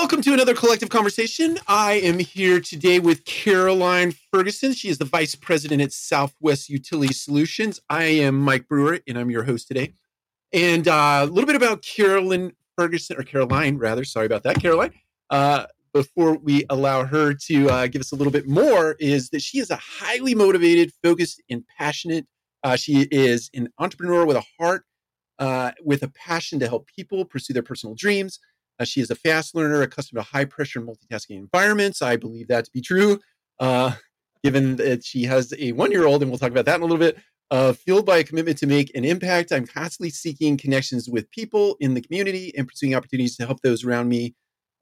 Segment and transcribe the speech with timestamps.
[0.00, 1.58] Welcome to another collective conversation.
[1.66, 4.72] I am here today with Caroline Ferguson.
[4.72, 7.80] She is the vice president at Southwest Utility Solutions.
[7.90, 9.94] I am Mike Brewer, and I'm your host today.
[10.52, 14.04] And uh, a little bit about Carolyn Ferguson, or Caroline, rather.
[14.04, 14.92] Sorry about that, Caroline.
[15.30, 19.42] Uh, before we allow her to uh, give us a little bit more, is that
[19.42, 22.24] she is a highly motivated, focused, and passionate.
[22.62, 24.84] Uh, she is an entrepreneur with a heart,
[25.40, 28.38] uh, with a passion to help people pursue their personal dreams.
[28.78, 32.02] Uh, she is a fast learner, accustomed to high pressure multitasking environments.
[32.02, 33.18] I believe that to be true,
[33.58, 33.92] uh,
[34.44, 36.84] given that she has a one year old, and we'll talk about that in a
[36.84, 37.18] little bit.
[37.50, 41.76] Uh, fueled by a commitment to make an impact, I'm constantly seeking connections with people
[41.80, 44.34] in the community and pursuing opportunities to help those around me,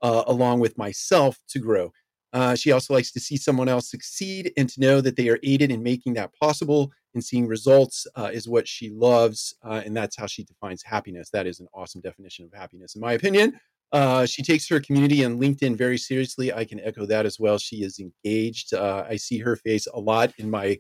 [0.03, 1.93] uh, along with myself, to grow.
[2.33, 5.39] Uh, she also likes to see someone else succeed and to know that they are
[5.45, 6.91] aided in making that possible.
[7.15, 11.31] And seeing results uh, is what she loves, uh, and that's how she defines happiness.
[11.31, 13.59] That is an awesome definition of happiness, in my opinion.
[13.93, 16.53] Uh, she takes her community and LinkedIn very seriously.
[16.53, 17.59] I can echo that as well.
[17.59, 18.75] She is engaged.
[18.75, 20.79] Uh, I see her face a lot in my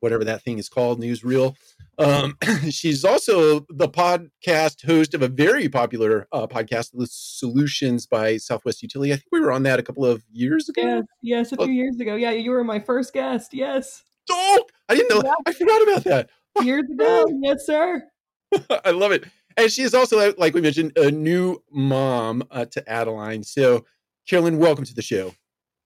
[0.00, 1.54] whatever that thing is called, newsreel.
[1.98, 2.36] Um,
[2.70, 8.82] she's also the podcast host of a very popular uh, podcast, The Solutions by Southwest
[8.82, 9.12] Utility.
[9.12, 10.82] I think we were on that a couple of years ago.
[10.82, 12.14] Yes, yes, a few years ago.
[12.14, 13.54] Yeah, you were my first guest.
[13.54, 14.02] Yes.
[14.30, 15.22] Oh, I didn't know.
[15.24, 15.34] Yeah.
[15.46, 16.30] I forgot about that.
[16.62, 17.26] Years ago.
[17.42, 18.02] yes, sir.
[18.84, 19.24] I love it
[19.56, 23.42] and she is also, like we mentioned, a new mom uh, to Adeline.
[23.42, 23.84] So,
[24.28, 25.32] Carolyn, welcome to the show.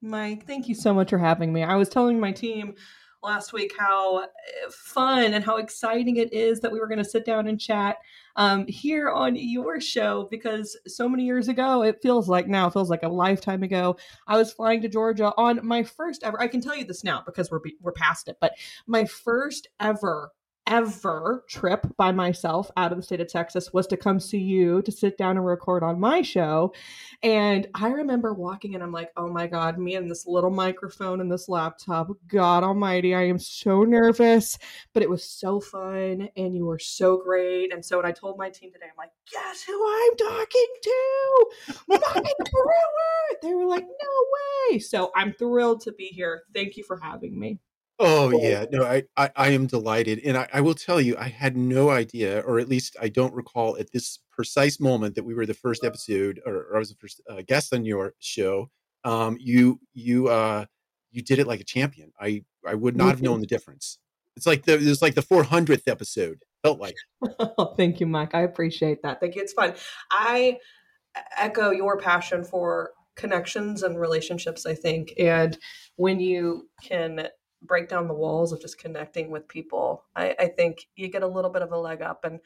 [0.03, 1.63] Mike, thank you so much for having me.
[1.63, 2.75] I was telling my team
[3.23, 4.27] last week how eh,
[4.71, 7.97] fun and how exciting it is that we were going to sit down and chat
[8.37, 12.73] um, here on your show because so many years ago, it feels like now, it
[12.73, 13.97] feels like a lifetime ago.
[14.27, 17.23] I was flying to Georgia on my first ever, I can tell you this now
[17.25, 18.55] because we're, we're past it, but
[18.87, 20.31] my first ever
[20.71, 24.81] ever trip by myself out of the state of Texas was to come see you
[24.83, 26.73] to sit down and record on my show.
[27.23, 31.21] And I remember walking and I'm like, oh my God, me and this little microphone
[31.21, 32.09] and this laptop.
[32.29, 34.57] God almighty, I am so nervous,
[34.95, 37.75] but it was so fun and you were so great.
[37.75, 41.47] And so when I told my team today, I'm like, guess who I'm talking to?
[41.89, 43.39] Mike Brewer.
[43.43, 44.79] They were like, no way.
[44.79, 46.45] So I'm thrilled to be here.
[46.55, 47.59] Thank you for having me.
[48.03, 51.29] Oh yeah, no, I, I, I am delighted, and I, I will tell you, I
[51.29, 55.35] had no idea, or at least I don't recall at this precise moment that we
[55.35, 58.71] were the first episode, or, or I was the first uh, guest on your show.
[59.05, 60.65] Um, you you uh
[61.11, 62.13] you did it like a champion.
[62.19, 63.99] I I would not have known the difference.
[64.35, 66.39] It's like the it was like the 400th episode.
[66.63, 66.97] Felt like.
[67.39, 68.35] Oh, thank you, Mike.
[68.35, 69.21] I appreciate that.
[69.21, 69.43] Thank you.
[69.43, 69.75] It's fun.
[70.11, 70.57] I
[71.37, 74.65] echo your passion for connections and relationships.
[74.65, 75.59] I think, and
[75.97, 77.29] when you can
[77.63, 81.29] break down the walls of just connecting with people, I, I think you get a
[81.29, 82.25] little bit of a leg up.
[82.25, 82.41] And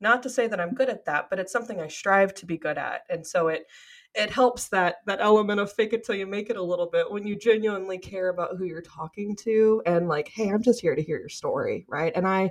[0.00, 2.56] not to say that I'm good at that, but it's something I strive to be
[2.56, 3.02] good at.
[3.10, 3.66] And so it
[4.14, 7.10] it helps that that element of fake it till you make it a little bit
[7.10, 10.96] when you genuinely care about who you're talking to and like, hey, I'm just here
[10.96, 12.12] to hear your story, right?
[12.14, 12.50] And I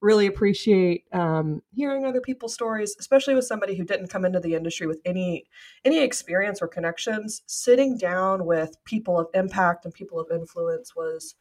[0.00, 4.54] really appreciate um, hearing other people's stories, especially with somebody who didn't come into the
[4.54, 5.44] industry with any
[5.84, 7.42] any experience or connections.
[7.46, 11.34] Sitting down with people of impact and people of influence was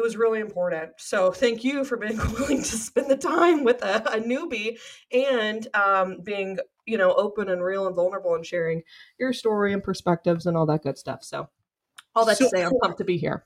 [0.00, 0.92] it was really important.
[0.96, 4.78] So thank you for being willing to spend the time with a, a newbie
[5.12, 8.82] and um, being you know open and real and vulnerable and sharing
[9.18, 11.22] your story and perspectives and all that good stuff.
[11.22, 11.48] So
[12.14, 13.44] all that so, to say, I'm pumped to be here.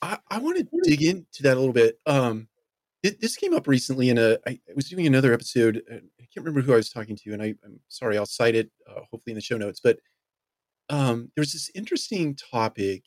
[0.00, 1.98] I, I want to dig into that a little bit.
[2.06, 2.46] Um,
[3.02, 4.38] this came up recently in a.
[4.46, 5.82] I was doing another episode.
[5.90, 6.00] I
[6.32, 8.16] can't remember who I was talking to, and I, am sorry.
[8.16, 9.80] I'll cite it uh, hopefully in the show notes.
[9.82, 9.98] But
[10.88, 13.02] um, there was this interesting topic,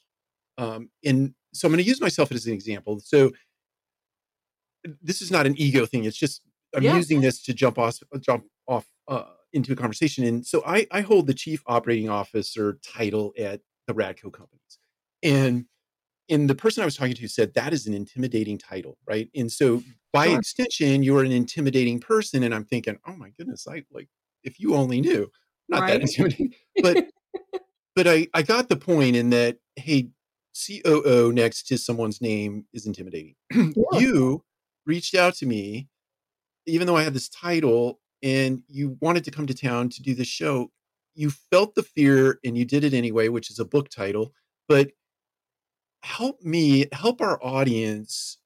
[0.58, 3.00] um, in so I'm going to use myself as an example.
[3.00, 3.32] So
[5.02, 6.06] this is not an ego thing.
[6.06, 6.42] It's just
[6.76, 6.96] I'm yeah.
[6.96, 9.24] using this to jump off jump off uh,
[9.54, 10.24] into a conversation.
[10.24, 14.78] And so I, I hold the chief operating officer title at the Radco companies,
[15.24, 15.66] and
[16.30, 19.30] and the person I was talking to said that is an intimidating title, right?
[19.36, 19.82] And so
[20.14, 20.40] by sure.
[20.40, 22.44] extension, you're an intimidating person.
[22.44, 24.08] And I'm thinking, oh my goodness, I like
[24.44, 25.32] if you only knew,
[25.68, 25.94] not right.
[25.94, 27.08] that intimidating, but
[27.96, 30.10] but I I got the point in that hey,
[30.68, 33.36] COO next to someone's name is intimidating.
[33.54, 34.00] Yeah.
[34.00, 34.44] you
[34.86, 35.90] reached out to me,
[36.66, 40.14] even though I had this title, and you wanted to come to town to do
[40.14, 40.72] the show.
[41.16, 44.34] You felt the fear and you did it anyway, which is a book title.
[44.68, 44.92] But
[46.04, 48.38] help me, help our audience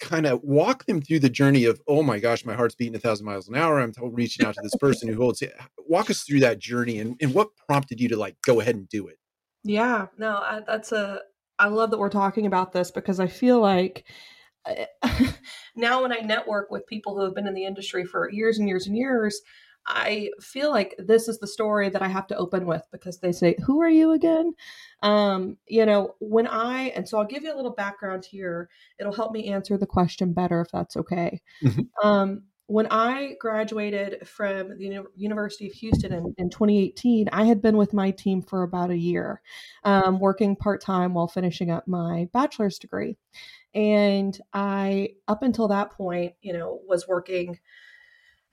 [0.00, 2.98] kind of walk them through the journey of, oh my gosh, my heart's beating a
[2.98, 3.80] thousand miles an hour.
[3.80, 5.54] I'm reaching out to this person who holds it.
[5.86, 8.88] Walk us through that journey and, and what prompted you to like go ahead and
[8.88, 9.18] do it?
[9.64, 11.20] Yeah, no, I, that's a.
[11.58, 14.04] I love that we're talking about this because I feel like
[15.76, 18.68] now when I network with people who have been in the industry for years and
[18.68, 19.40] years and years,
[19.86, 23.32] I feel like this is the story that I have to open with because they
[23.32, 24.54] say, Who are you again?
[25.02, 28.70] Um, you know, when I, and so I'll give you a little background here.
[28.98, 31.40] It'll help me answer the question better if that's okay.
[31.62, 32.06] Mm-hmm.
[32.06, 37.76] Um, when I graduated from the University of Houston in, in, 2018, I had been
[37.76, 39.42] with my team for about a year,
[39.84, 43.16] um, working part time while finishing up my bachelor's degree.
[43.74, 47.58] And I, up until that point, you know, was working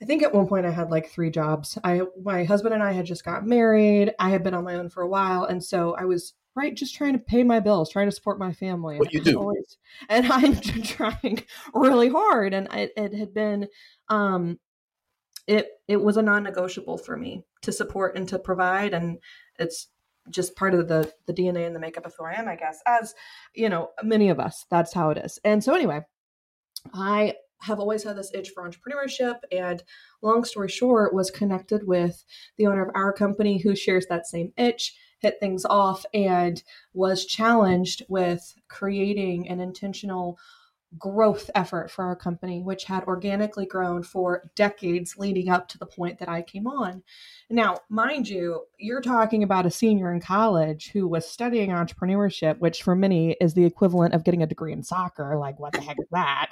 [0.02, 1.78] I think at one point I had like three jobs.
[1.84, 4.14] I my husband and I had just got married.
[4.18, 6.96] I had been on my own for a while, and so I was right just
[6.96, 8.98] trying to pay my bills, trying to support my family.
[8.98, 9.40] What you do?
[9.40, 9.78] Always,
[10.10, 11.44] and I'm trying
[11.74, 13.68] really hard, and it, it had been,
[14.10, 14.60] um,
[15.48, 19.20] it it was a non-negotiable for me to support and to provide, and
[19.60, 19.88] it's
[20.30, 22.80] just part of the the DNA and the makeup of who I am, I guess.
[22.86, 23.14] As
[23.54, 25.40] you know, many of us, that's how it is.
[25.44, 26.02] And so anyway,
[26.94, 29.84] I have always had this itch for entrepreneurship and
[30.22, 32.24] long story short was connected with
[32.58, 36.64] the owner of our company who shares that same itch hit things off and
[36.94, 40.38] was challenged with creating an intentional
[40.98, 45.86] growth effort for our company, which had organically grown for decades leading up to the
[45.86, 47.04] point that I came on.
[47.50, 52.84] Now, mind you, you're talking about a senior in college who was studying entrepreneurship, which
[52.84, 55.38] for many is the equivalent of getting a degree in soccer.
[55.38, 56.52] Like, what the heck is that?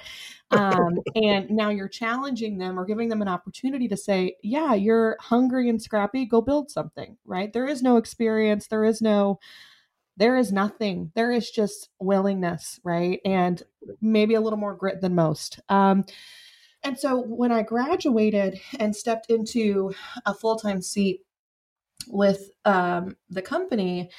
[0.50, 5.16] Um, and now you're challenging them or giving them an opportunity to say, yeah, you're
[5.20, 7.52] hungry and scrappy, go build something, right?
[7.52, 9.38] There is no experience, there is no
[10.20, 13.18] there is nothing there is just willingness right?
[13.24, 13.60] And
[14.00, 15.58] maybe a little more grit than most.
[15.68, 16.04] Um,
[16.82, 19.92] and so when i graduated and stepped into
[20.26, 21.20] a full-time seat
[22.08, 24.10] with um, the company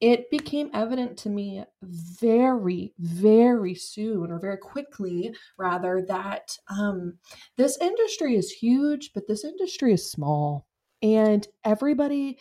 [0.00, 7.18] it became evident to me very very soon or very quickly rather that um,
[7.56, 10.66] this industry is huge but this industry is small.
[11.02, 12.38] And everybody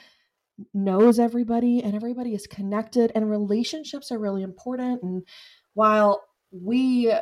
[0.74, 5.24] knows everybody and everybody is connected and relationships are really important and
[5.74, 7.14] while we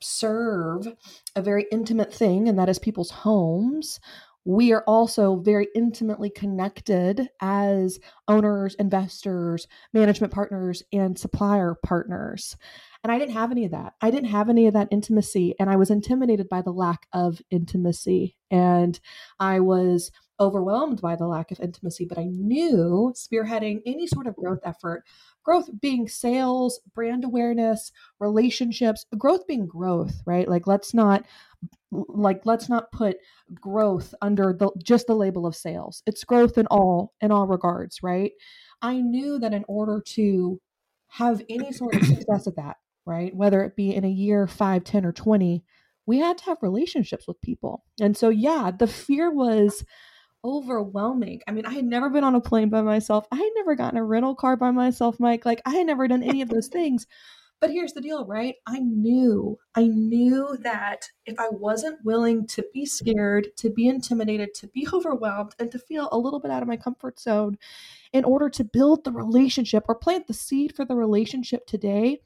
[0.00, 0.86] serve
[1.34, 4.00] a very intimate thing and that is people's homes
[4.44, 7.98] we are also very intimately connected as
[8.28, 12.56] owners, investors, management partners, and supplier partners.
[13.02, 13.94] And I didn't have any of that.
[14.02, 15.54] I didn't have any of that intimacy.
[15.58, 18.36] And I was intimidated by the lack of intimacy.
[18.50, 18.98] And
[19.40, 20.10] I was
[20.40, 25.04] overwhelmed by the lack of intimacy, but I knew spearheading any sort of growth effort,
[25.42, 30.48] growth being sales, brand awareness, relationships, growth being growth, right?
[30.48, 31.24] Like let's not
[31.90, 33.16] like let's not put
[33.54, 36.02] growth under the just the label of sales.
[36.06, 38.32] It's growth in all in all regards, right?
[38.82, 40.60] I knew that in order to
[41.08, 42.76] have any sort of success at that,
[43.06, 43.34] right?
[43.34, 45.62] Whether it be in a year, five, ten, or 20,
[46.06, 47.84] we had to have relationships with people.
[48.00, 49.84] And so, yeah, the fear was
[50.44, 51.40] overwhelming.
[51.48, 53.26] I mean, I had never been on a plane by myself.
[53.32, 55.46] I had never gotten a rental car by myself, Mike.
[55.46, 57.06] Like, I had never done any of those things.
[57.60, 58.56] But here's the deal, right?
[58.66, 64.52] I knew, I knew that if I wasn't willing to be scared, to be intimidated,
[64.56, 67.56] to be overwhelmed, and to feel a little bit out of my comfort zone
[68.12, 72.20] in order to build the relationship or plant the seed for the relationship today,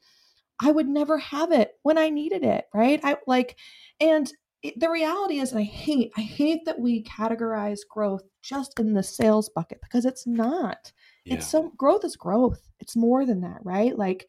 [0.59, 2.99] I would never have it when I needed it, right?
[3.01, 3.55] I like,
[4.01, 4.29] and
[4.75, 9.49] the reality is, I hate, I hate that we categorize growth just in the sales
[9.49, 10.91] bucket because it's not.
[11.25, 11.35] Yeah.
[11.35, 12.67] It's so growth is growth.
[12.79, 13.97] It's more than that, right?
[13.97, 14.27] Like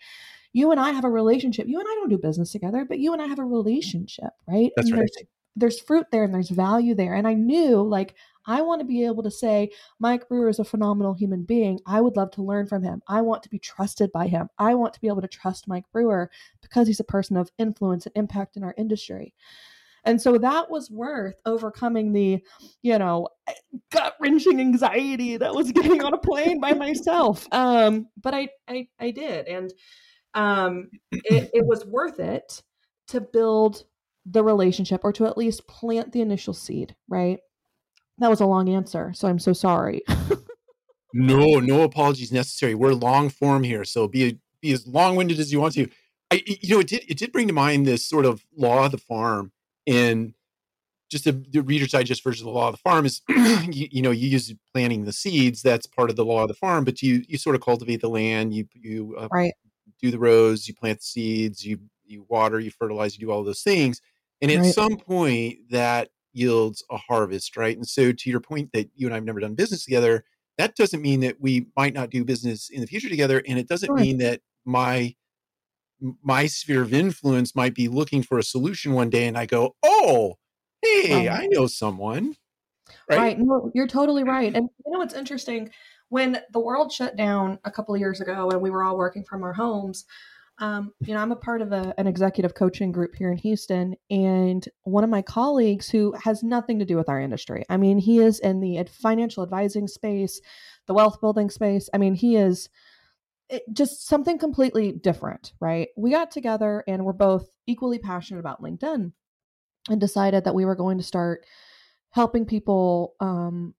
[0.52, 1.66] you and I have a relationship.
[1.68, 3.52] You and I don't do business together, but you and I have a mm-hmm.
[3.52, 4.70] relationship, right?
[4.76, 5.10] That's and right.
[5.16, 7.14] There's, there's fruit there and there's value there.
[7.14, 8.14] And I knew like
[8.46, 11.78] I want to be able to say Mike Brewer is a phenomenal human being.
[11.86, 13.02] I would love to learn from him.
[13.06, 14.48] I want to be trusted by him.
[14.58, 16.30] I want to be able to trust Mike Brewer
[16.62, 19.34] because he's a person of influence and impact in our industry.
[20.10, 22.42] And so that was worth overcoming the,
[22.82, 23.28] you know,
[23.92, 27.46] gut wrenching anxiety that was getting on a plane by myself.
[27.52, 29.46] Um, but I, I, I did.
[29.46, 29.72] And
[30.34, 32.60] um, it, it was worth it
[33.08, 33.84] to build
[34.26, 37.38] the relationship or to at least plant the initial seed, right?
[38.18, 39.12] That was a long answer.
[39.14, 40.02] So I'm so sorry.
[41.14, 42.74] no, no apologies necessary.
[42.74, 43.84] We're long form here.
[43.84, 45.88] So be, be as long winded as you want to.
[46.32, 48.90] I, you know, it did, it did bring to mind this sort of law of
[48.90, 49.52] the farm
[49.86, 50.34] and
[51.10, 54.02] just the, the reader's digest version of the law of the farm is you, you,
[54.02, 57.02] know you use planting the seeds that's part of the law of the farm but
[57.02, 59.52] you you sort of cultivate the land you you uh, right.
[60.00, 63.44] do the rows you plant the seeds you you water you fertilize you do all
[63.44, 64.00] those things
[64.40, 64.74] and at right.
[64.74, 69.14] some point that yields a harvest right and so to your point that you and
[69.14, 70.24] i've never done business together
[70.58, 73.66] that doesn't mean that we might not do business in the future together and it
[73.66, 73.96] doesn't sure.
[73.96, 75.14] mean that my
[76.22, 79.74] my sphere of influence might be looking for a solution one day and I go,
[79.82, 80.36] "Oh,
[80.82, 82.36] hey, I know someone."
[83.08, 83.18] Right?
[83.18, 83.38] right.
[83.38, 84.54] No, you're totally right.
[84.54, 85.70] And you know what's interesting?
[86.08, 89.24] When the world shut down a couple of years ago and we were all working
[89.24, 90.06] from our homes,
[90.60, 93.94] um, you know, I'm a part of a, an executive coaching group here in Houston,
[94.10, 97.64] and one of my colleagues who has nothing to do with our industry.
[97.70, 100.40] I mean, he is in the financial advising space,
[100.86, 101.88] the wealth building space.
[101.94, 102.68] I mean, he is
[103.50, 105.88] it, just something completely different, right?
[105.96, 109.12] We got together and we're both equally passionate about LinkedIn
[109.88, 111.44] and decided that we were going to start
[112.10, 113.74] helping people um,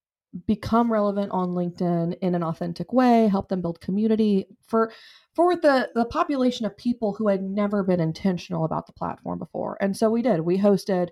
[0.46, 4.92] become relevant on LinkedIn in an authentic way, help them build community for
[5.34, 9.76] for the the population of people who had never been intentional about the platform before.
[9.80, 10.40] And so we did.
[10.40, 11.08] We hosted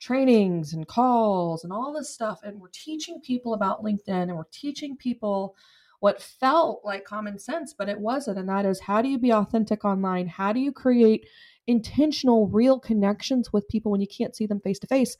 [0.00, 4.42] trainings and calls and all this stuff and we're teaching people about LinkedIn and we're
[4.50, 5.54] teaching people
[6.02, 9.32] what felt like common sense but it wasn't and that is how do you be
[9.32, 10.26] authentic online?
[10.26, 11.26] How do you create
[11.68, 15.16] intentional real connections with people when you can't see them face to face?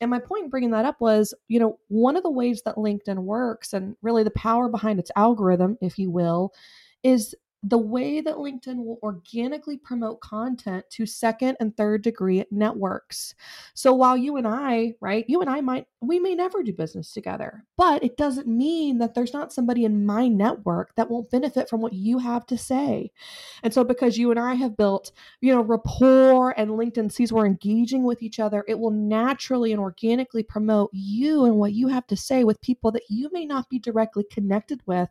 [0.00, 2.76] And my point in bringing that up was, you know, one of the ways that
[2.76, 6.52] LinkedIn works and really the power behind its algorithm, if you will,
[7.02, 7.34] is
[7.64, 13.34] the way that LinkedIn will organically promote content to second and third degree networks.
[13.74, 17.12] So while you and I, right, you and I might, we may never do business
[17.12, 21.68] together, but it doesn't mean that there's not somebody in my network that won't benefit
[21.68, 23.10] from what you have to say.
[23.64, 25.10] And so because you and I have built,
[25.40, 29.80] you know, rapport and LinkedIn sees we're engaging with each other, it will naturally and
[29.80, 33.68] organically promote you and what you have to say with people that you may not
[33.68, 35.08] be directly connected with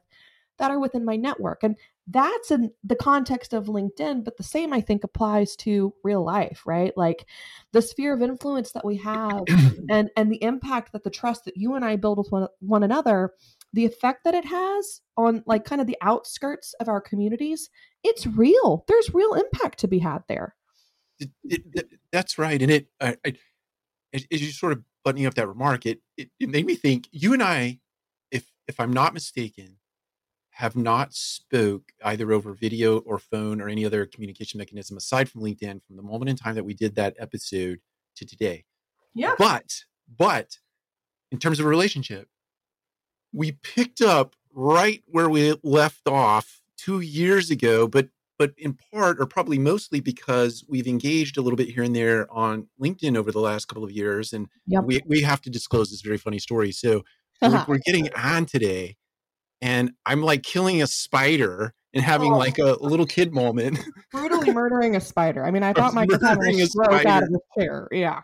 [0.57, 1.63] that are within my network.
[1.63, 1.75] And
[2.07, 6.63] that's in the context of LinkedIn, but the same I think applies to real life,
[6.65, 6.95] right?
[6.95, 7.25] Like
[7.73, 9.43] the sphere of influence that we have
[9.89, 12.83] and and the impact that the trust that you and I build with one, one
[12.83, 13.33] another,
[13.73, 17.69] the effect that it has on like kind of the outskirts of our communities,
[18.03, 18.85] it's real.
[18.87, 20.55] There's real impact to be had there.
[21.19, 23.33] It, it, it, that's right, and it, I, I,
[24.13, 27.09] as you sort of buttoning up that remark, it, it it made me think.
[27.11, 27.79] You and I,
[28.31, 29.77] if if I'm not mistaken,
[30.57, 35.41] have not spoke either over video or phone or any other communication mechanism aside from
[35.41, 37.79] LinkedIn from the moment in time that we did that episode
[38.15, 38.65] to today.
[39.13, 39.35] Yeah.
[39.37, 39.83] But
[40.17, 40.57] but
[41.31, 42.27] in terms of a relationship,
[43.31, 48.09] we picked up right where we left off 2 years ago, but
[48.39, 52.27] but in part or probably mostly because we've engaged a little bit here and there
[52.31, 54.85] on LinkedIn over the last couple of years and yep.
[54.85, 56.71] we we have to disclose this very funny story.
[56.71, 57.03] So
[57.43, 58.97] we're, we're getting on today
[59.61, 62.37] and I'm like killing a spider and having oh.
[62.37, 63.79] like a little kid moment.
[64.11, 65.45] Brutally murdering a spider.
[65.45, 67.87] I mean, I thought was having a stroke out of his chair.
[67.91, 68.21] Yeah.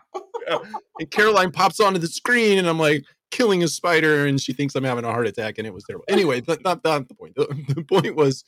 [0.48, 0.58] yeah.
[1.00, 4.74] And Caroline pops onto the screen, and I'm like killing a spider, and she thinks
[4.74, 6.04] I'm having a heart attack, and it was terrible.
[6.08, 7.34] Anyway, but not, not the point.
[7.34, 8.44] The, the point was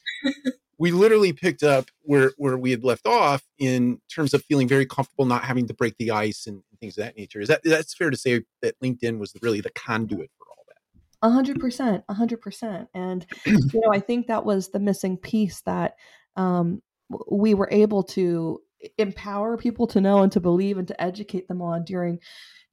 [0.78, 4.86] we literally picked up where where we had left off in terms of feeling very
[4.86, 7.40] comfortable not having to break the ice and things of that nature.
[7.40, 10.30] Is that that's fair to say that LinkedIn was really the conduit
[11.22, 12.88] a hundred percent, a hundred percent.
[12.94, 15.96] And you know, I think that was the missing piece that
[16.36, 16.82] um,
[17.30, 18.60] we were able to
[18.98, 22.20] empower people to know and to believe and to educate them on during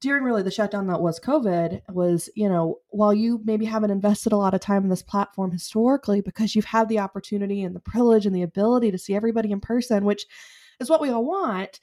[0.04, 4.34] during really the shutdown that was COVID was, you know, while you maybe haven't invested
[4.34, 7.80] a lot of time in this platform historically because you've had the opportunity and the
[7.80, 10.26] privilege and the ability to see everybody in person, which
[10.82, 11.80] is what we all want,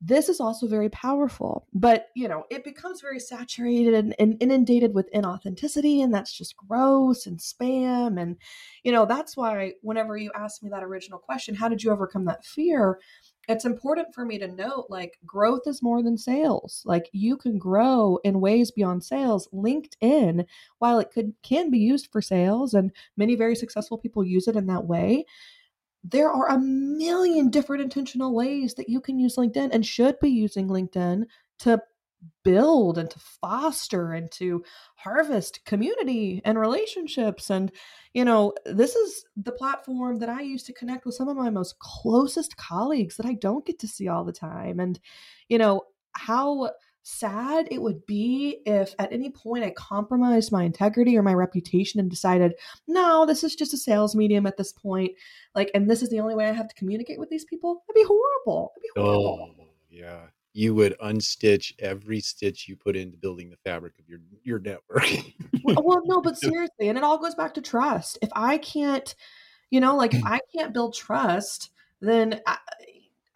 [0.00, 4.94] this is also very powerful but you know it becomes very saturated and, and, inundated
[4.94, 8.36] with inauthenticity and that's just gross and spam and
[8.82, 12.24] you know that's why whenever you ask me that original question how did you overcome
[12.24, 12.98] that fear?
[13.50, 16.82] it's important for me to note like growth is more than sales.
[16.84, 19.48] Like you can grow in ways beyond sales.
[19.52, 20.44] Linkedin
[20.78, 24.54] while it could can be used for sales and many very successful people use it
[24.56, 25.24] in that way
[26.04, 30.30] there are a million different intentional ways that you can use LinkedIn and should be
[30.30, 31.24] using LinkedIn
[31.60, 31.82] to
[32.44, 34.62] build and to foster and to
[34.96, 37.50] harvest community and relationships.
[37.50, 37.72] And
[38.14, 41.48] you know this is the platform that i use to connect with some of my
[41.48, 44.80] most closest colleagues that i don't get to see all the time.
[44.80, 44.98] And
[45.48, 46.70] you know how
[47.02, 52.00] sad it would be if at any point I compromised my integrity or my reputation
[52.00, 52.54] and decided,
[52.86, 55.12] no, this is just a sales medium at this point.
[55.54, 57.82] Like, and this is the only way I have to communicate with these people.
[57.88, 58.72] It'd be horrible.
[58.76, 59.54] It'd be horrible.
[59.58, 60.20] Oh, yeah.
[60.52, 65.06] You would unstitch every stitch you put into building the fabric of your your network.
[65.62, 68.18] well, well, no, but seriously, and it all goes back to trust.
[68.20, 69.14] If I can't,
[69.70, 70.28] you know, like if mm.
[70.28, 72.58] I can't build trust, then I,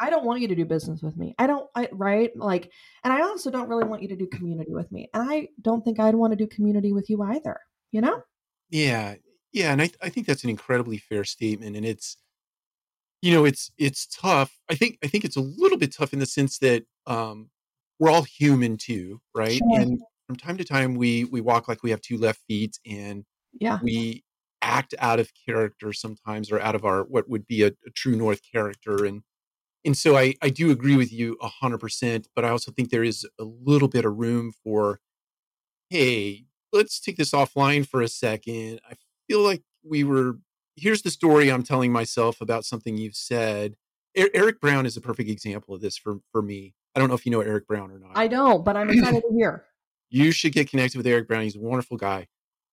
[0.04, 1.34] I don't want you to do business with me.
[1.38, 2.30] I don't, I, right?
[2.37, 2.70] Like,
[3.02, 5.08] and I also don't really want you to do community with me.
[5.14, 7.58] And I don't think I'd want to do community with you either,
[7.90, 8.23] you know?
[8.70, 9.14] Yeah.
[9.52, 9.73] Yeah.
[9.73, 11.76] And I, I think that's an incredibly fair statement.
[11.76, 12.16] And it's,
[13.23, 14.58] you know, it's, it's tough.
[14.70, 17.50] I think, I think it's a little bit tough in the sense that, um,
[17.99, 19.20] we're all human too.
[19.34, 19.58] Right.
[19.58, 19.80] Sure.
[19.80, 23.25] And, from time to time we we walk like we have two left feet and
[23.61, 24.25] yeah we
[24.62, 28.16] act out of character sometimes or out of our what would be a, a true
[28.16, 29.23] north character and
[29.85, 33.26] and so I, I do agree with you 100% but i also think there is
[33.38, 35.00] a little bit of room for
[35.91, 38.81] hey let's take this offline for a second.
[38.91, 38.95] I
[39.29, 40.38] feel like we were
[40.76, 43.76] here's the story i'm telling myself about something you've said.
[44.17, 46.75] Eric brown is a perfect example of this for for me.
[46.95, 48.12] I don't know if you know eric brown or not.
[48.17, 49.64] I don't but i'm excited to hear.
[50.11, 51.43] You should get connected with eric brown.
[51.43, 52.26] He's a wonderful guy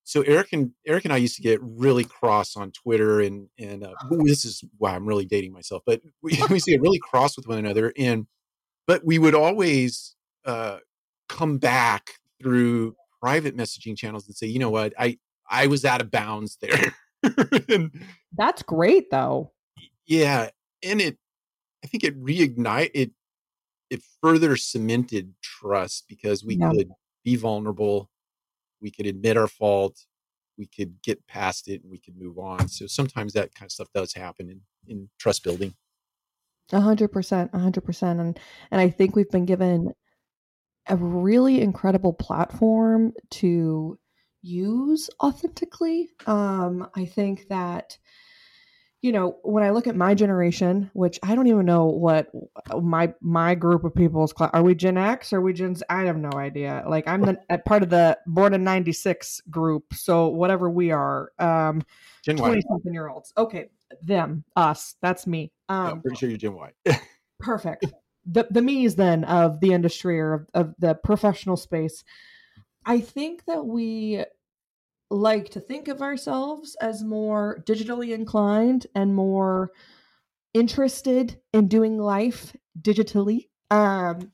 [0.03, 3.84] so Eric and Eric and I used to get really cross on Twitter, and and
[3.84, 5.84] uh, this is why I'm really dating myself.
[5.86, 8.27] But we, we used to get really cross with one another, and
[8.88, 10.15] but we would always
[10.46, 10.77] uh,
[11.29, 15.17] come back through private messaging channels and say, you know what, I
[15.50, 16.96] I was out of bounds there.
[17.70, 17.91] and,
[18.36, 19.51] That's great, though.
[20.08, 20.50] Yeah,
[20.84, 21.17] and it
[21.84, 23.12] I think it reignite it
[23.89, 26.72] it further cemented trust because we yeah.
[26.72, 26.89] could
[27.24, 28.10] be vulnerable
[28.81, 30.05] we could admit our fault
[30.61, 32.67] we could get past it and we could move on.
[32.67, 35.73] So sometimes that kind of stuff does happen in, in trust building.
[36.71, 39.91] A hundred percent a hundred percent and and i think we've been given
[40.88, 44.00] a really incredible platform to
[44.41, 46.11] use authentically.
[46.27, 47.97] Um i think that
[49.01, 52.29] you know, when I look at my generation, which I don't even know what
[52.79, 55.75] my my group of people is, are we Gen X or are we Gen?
[55.75, 55.84] Z?
[55.89, 56.84] I have no idea.
[56.88, 61.31] Like I'm the at part of the born in '96 group, so whatever we are,
[61.39, 61.81] um,
[62.24, 63.34] twenty something year olds.
[63.36, 63.70] Okay,
[64.03, 64.96] them, us.
[65.01, 65.51] That's me.
[65.67, 66.72] Um, yeah, I'm pretty sure you're Gen Y.
[67.39, 67.86] perfect.
[68.27, 72.03] The the me's then of the industry or of, of the professional space.
[72.86, 74.25] I think that we
[75.12, 79.72] like to think of ourselves as more digitally inclined and more
[80.53, 83.50] interested in doing life digitally.
[83.70, 84.32] Um,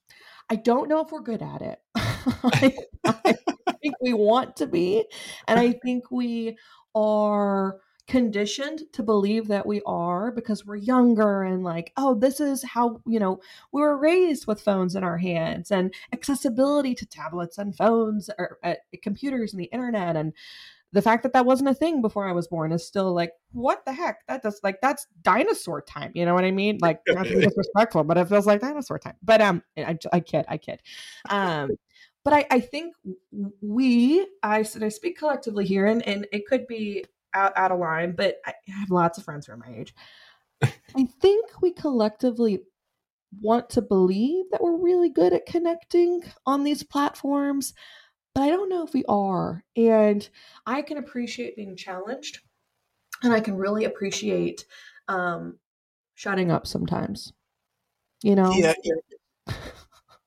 [0.49, 1.79] I don't know if we're good at it.
[1.95, 3.35] I, I
[3.81, 5.05] think we want to be,
[5.47, 6.57] and I think we
[6.95, 12.63] are conditioned to believe that we are because we're younger and like oh this is
[12.63, 13.37] how you know
[13.73, 18.57] we were raised with phones in our hands and accessibility to tablets and phones or
[18.63, 20.31] uh, computers and the internet and
[20.93, 23.83] the fact that that wasn't a thing before I was born is still like, what
[23.85, 24.25] the heck?
[24.27, 26.11] That does like that's dinosaur time.
[26.15, 26.77] You know what I mean?
[26.81, 29.15] Like not to be disrespectful, but it feels like dinosaur time.
[29.21, 30.81] But um, I, I kid, I kid.
[31.29, 31.71] Um,
[32.23, 32.95] but I, I think
[33.61, 37.79] we, I said I speak collectively here, and and it could be out, out of
[37.79, 39.93] line, but I have lots of friends who are my age.
[40.61, 42.61] I think we collectively
[43.41, 47.73] want to believe that we're really good at connecting on these platforms,
[48.37, 49.63] but I don't know if we are.
[49.75, 50.29] And
[50.67, 52.41] I can appreciate being challenged,
[53.23, 54.63] and I can really appreciate
[55.07, 55.57] um,
[56.13, 57.33] shutting up sometimes.
[58.21, 58.51] You know?
[58.51, 58.73] Yeah.
[58.83, 59.55] yeah.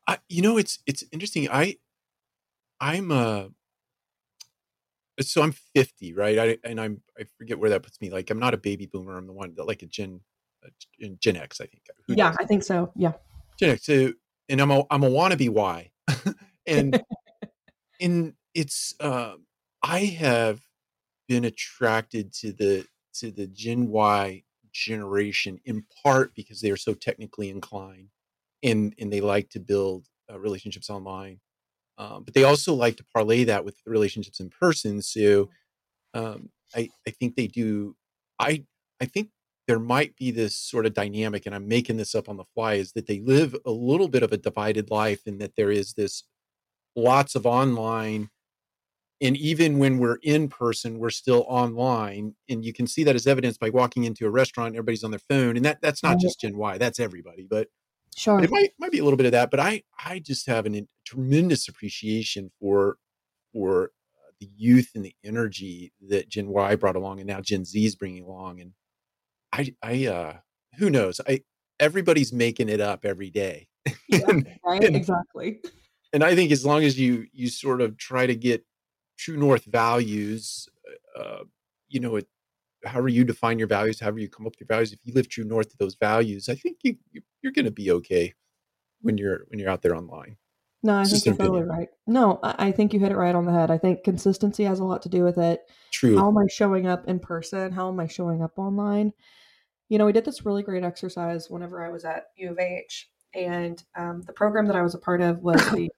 [0.08, 1.48] I, you know, it's it's interesting.
[1.52, 1.76] I
[2.80, 3.44] I'm uh
[5.20, 6.36] so I'm 50, right?
[6.36, 8.10] I and I'm I forget where that puts me.
[8.10, 9.18] Like I'm not a baby boomer.
[9.18, 10.20] I'm the one that like a Gen
[10.64, 11.84] a Gen X, I think.
[12.08, 12.36] Who yeah, knows?
[12.40, 12.90] I think so.
[12.96, 13.12] Yeah.
[13.56, 13.86] Gen X.
[13.86, 14.14] So
[14.48, 15.92] and I'm a I'm a wannabe Y,
[16.66, 17.00] and
[18.00, 19.34] and it's uh,
[19.82, 20.60] I have
[21.28, 26.94] been attracted to the to the Gen Y generation in part because they are so
[26.94, 28.08] technically inclined
[28.62, 31.40] and and they like to build uh, relationships online
[31.98, 35.02] um, but they also like to parlay that with relationships in person.
[35.02, 35.50] So
[36.14, 37.96] um, I I think they do.
[38.38, 38.64] I
[39.00, 39.30] I think
[39.66, 42.74] there might be this sort of dynamic, and I'm making this up on the fly,
[42.74, 45.94] is that they live a little bit of a divided life, and that there is
[45.94, 46.24] this
[46.96, 48.30] lots of online.
[49.22, 53.26] And even when we're in person, we're still online, and you can see that as
[53.26, 54.74] evidenced by walking into a restaurant.
[54.74, 56.78] Everybody's on their phone, and that that's not just Gen Y.
[56.78, 57.46] That's everybody.
[57.48, 57.68] But
[58.16, 58.36] Sure.
[58.36, 60.66] But it might might be a little bit of that, but I I just have
[60.66, 62.98] an, a tremendous appreciation for
[63.52, 67.64] for uh, the youth and the energy that Gen Y brought along, and now Gen
[67.64, 68.60] Z is bringing along.
[68.60, 68.72] And
[69.52, 70.36] I I uh
[70.78, 71.20] who knows?
[71.26, 71.42] I
[71.78, 73.68] everybody's making it up every day.
[74.08, 74.82] Yeah, and, right.
[74.82, 75.60] And, exactly.
[76.12, 78.64] And I think as long as you you sort of try to get
[79.16, 80.68] true north values,
[81.18, 81.44] uh,
[81.88, 82.26] you know, it
[82.84, 85.28] however you define your values, however you come up with your values, if you live
[85.28, 86.96] true north to those values, I think you,
[87.42, 88.34] you're going to be okay
[89.02, 90.36] when you're when you're out there online.
[90.82, 91.88] No, I think you're totally right.
[92.06, 93.70] No, I think you hit it right on the head.
[93.70, 95.60] I think consistency has a lot to do with it.
[95.92, 96.16] True.
[96.16, 97.70] How am I showing up in person?
[97.70, 99.12] How am I showing up online?
[99.90, 103.10] You know, we did this really great exercise whenever I was at U of H,
[103.34, 105.90] and um, the program that I was a part of was the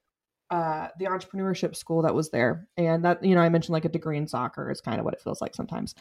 [0.52, 3.88] uh, the entrepreneurship school that was there, and that you know I mentioned like a
[3.88, 5.94] degree in soccer is kind of what it feels like sometimes.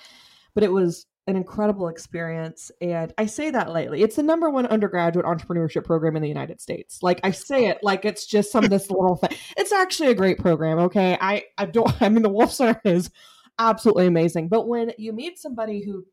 [0.53, 2.71] but it was an incredible experience.
[2.81, 4.01] And I say that lately.
[4.01, 7.03] It's the number one undergraduate entrepreneurship program in the United States.
[7.03, 9.37] Like I say it like it's just some of this little thing.
[9.55, 10.79] It's actually a great program.
[10.79, 11.17] Okay.
[11.21, 13.11] I, I don't, I mean, the Wolff Center is
[13.59, 14.49] absolutely amazing.
[14.49, 16.05] But when you meet somebody who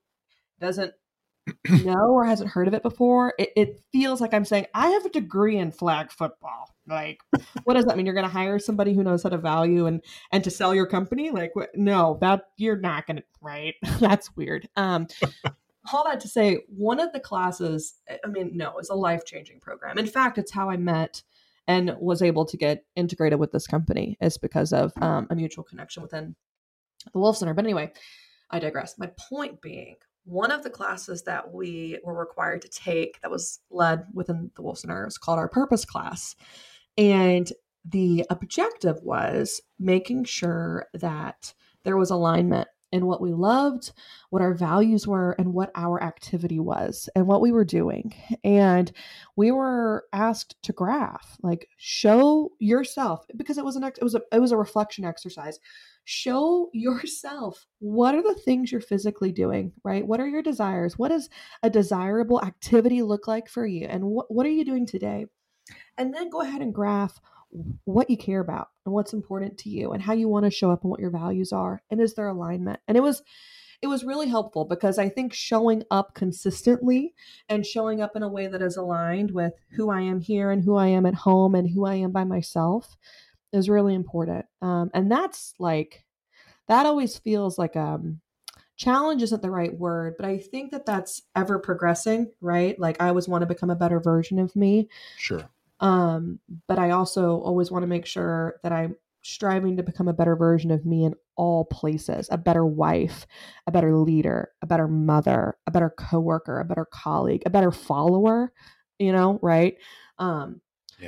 [0.61, 0.93] doesn't
[1.69, 5.05] know or hasn't heard of it before, it, it, feels like I'm saying, I have
[5.05, 6.75] a degree in flag football.
[6.87, 7.21] Like,
[7.65, 8.07] what does that mean?
[8.07, 10.87] You're going to hire somebody who knows how to value and and to sell your
[10.87, 11.31] company?
[11.31, 13.25] Like, no, that you're not going to.
[13.41, 13.75] Right?
[14.01, 14.69] That's weird.
[14.77, 15.07] Um,
[15.93, 19.61] all that to say, one of the classes, I mean, no, it's a life changing
[19.61, 19.99] program.
[19.99, 21.23] In fact, it's how I met
[21.67, 25.65] and was able to get integrated with this company is because of um, a mutual
[25.65, 26.35] connection within
[27.13, 27.55] the Wolff Center.
[27.55, 27.93] But anyway,
[28.51, 28.99] I digress.
[28.99, 29.97] My point being,
[30.29, 34.63] one of the classes that we were required to take that was led within the
[34.63, 36.37] Wolff Center is called our purpose class.
[36.99, 37.51] And
[37.85, 43.93] the objective was making sure that there was alignment in what we loved,
[44.31, 48.15] what our values were, and what our activity was, and what we were doing.
[48.45, 48.91] And
[49.37, 54.23] we were asked to graph, like show yourself, because it was an it was a
[54.33, 55.59] it was a reflection exercise
[56.11, 60.07] show yourself what are the things you're physically doing, right?
[60.07, 60.97] What are your desires?
[60.97, 61.29] What does
[61.63, 63.87] a desirable activity look like for you?
[63.87, 65.27] And what, what are you doing today?
[65.99, 67.21] And then go ahead and graph
[67.85, 70.71] what you care about and what's important to you and how you want to show
[70.71, 73.23] up and what your values are and is there alignment and it was
[73.81, 77.15] it was really helpful because i think showing up consistently
[77.49, 80.63] and showing up in a way that is aligned with who i am here and
[80.63, 82.99] who i am at home and who i am by myself
[83.53, 84.47] is really important.
[84.63, 86.05] Um, and that's like,
[86.69, 88.21] that always feels like um,
[88.77, 92.79] challenge isn't the right word, but I think that that's ever progressing, right?
[92.79, 94.89] Like I always want to become a better version of me.
[95.17, 95.49] Sure.
[95.81, 100.13] Um, but I also always want to make sure that I'm striving to become a
[100.13, 103.27] better version of me in all places, a better wife,
[103.67, 108.53] a better leader, a better mother, a better coworker, a better colleague, a better follower,
[108.99, 109.77] you know, right?
[110.19, 110.61] Um,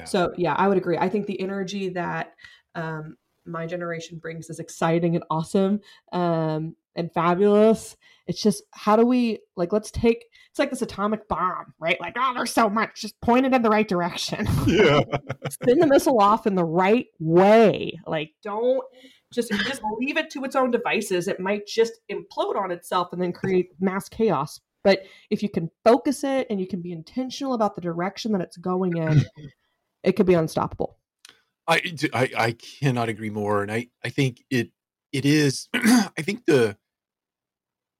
[0.04, 0.96] so yeah, I would agree.
[0.98, 2.34] I think the energy that
[2.74, 5.80] um, my generation brings is exciting and awesome
[6.12, 7.96] um, and fabulous.
[8.26, 12.00] It's just how do we like let's take it's like this atomic bomb, right?
[12.00, 14.48] Like, oh, there's so much, just point it in the right direction.
[14.66, 15.02] Yeah.
[15.64, 17.98] Send the missile off in the right way.
[18.06, 18.82] Like, don't
[19.32, 21.28] just just leave it to its own devices.
[21.28, 24.60] It might just implode on itself and then create mass chaos.
[24.82, 28.40] But if you can focus it and you can be intentional about the direction that
[28.40, 29.24] it's going in,
[30.02, 30.98] it could be unstoppable.
[31.66, 31.82] I,
[32.12, 34.70] I, I cannot agree more, and I I think it
[35.12, 35.68] it is.
[35.74, 36.76] I think the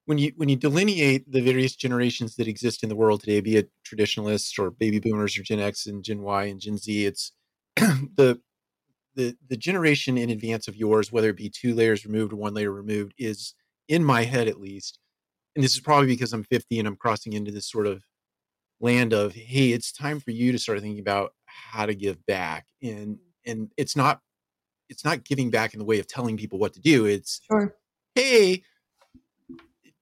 [0.07, 3.57] when you when you delineate the various generations that exist in the world today, be
[3.57, 7.33] it traditionalists or baby boomers or Gen X and Gen Y and Gen Z, it's
[7.77, 8.41] the
[9.15, 12.55] the the generation in advance of yours, whether it be two layers removed or one
[12.55, 13.55] layer removed, is
[13.89, 14.99] in my head at least.
[15.55, 18.03] And this is probably because I'm 50 and I'm crossing into this sort of
[18.81, 22.67] land of hey it's time for you to start thinking about how to give back
[22.83, 23.19] and mm.
[23.47, 24.21] and it's not
[24.89, 27.75] it's not giving back in the way of telling people what to do it's sure.
[28.15, 28.63] hey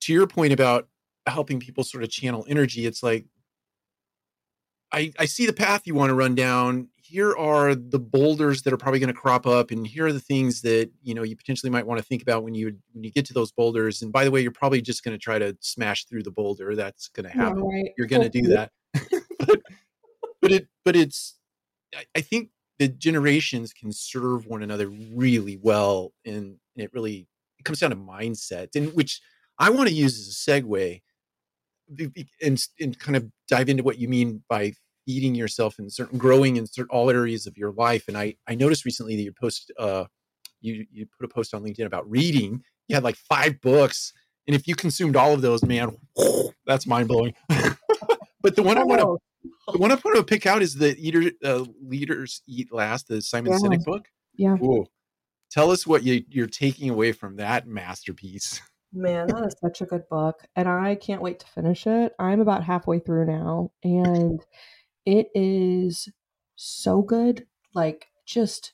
[0.01, 0.89] to your point about
[1.27, 3.27] helping people sort of channel energy it's like
[4.93, 8.73] i i see the path you want to run down here are the boulders that
[8.73, 11.35] are probably going to crop up and here are the things that you know you
[11.35, 14.13] potentially might want to think about when you when you get to those boulders and
[14.13, 17.09] by the way you're probably just going to try to smash through the boulder that's
[17.09, 17.93] going to happen yeah, right.
[17.97, 18.71] you're going to do that
[19.39, 19.61] but,
[20.43, 21.38] but it but it's
[22.15, 27.27] I think the generations can serve one another really well and, and it really
[27.59, 29.21] it comes down to mindset and which
[29.59, 31.03] i want to use as a segue
[32.43, 34.73] and, and kind of dive into what you mean by
[35.07, 38.55] feeding yourself and certain growing in certain all areas of your life and i i
[38.55, 40.05] noticed recently that you post uh
[40.61, 42.63] you you put a post on linkedin about reading.
[42.89, 44.13] You had like five books
[44.47, 45.97] and if you consumed all of those man
[46.67, 47.35] that's mind-blowing.
[48.41, 50.97] But the one i want to the one I want to pick out is the
[50.99, 53.59] Eater uh, Leaders Eat Last, the Simon yeah.
[53.59, 54.09] Sinek book.
[54.37, 54.55] Yeah.
[54.55, 54.87] Ooh.
[55.51, 58.61] Tell us what you, you're taking away from that masterpiece.
[58.93, 60.47] Man, that is such a good book.
[60.57, 62.13] And I can't wait to finish it.
[62.19, 63.71] I'm about halfway through now.
[63.83, 64.45] And
[65.07, 66.09] it is
[66.57, 67.47] so good.
[67.75, 68.73] Like, just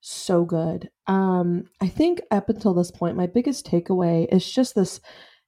[0.00, 0.90] so good.
[1.06, 5.00] Um, I think up until this point, my biggest takeaway is just this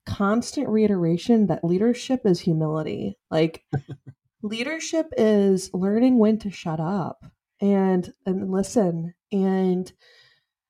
[0.07, 3.19] constant reiteration that leadership is humility.
[3.31, 3.64] Like
[4.42, 7.25] leadership is learning when to shut up
[7.61, 9.92] and and listen and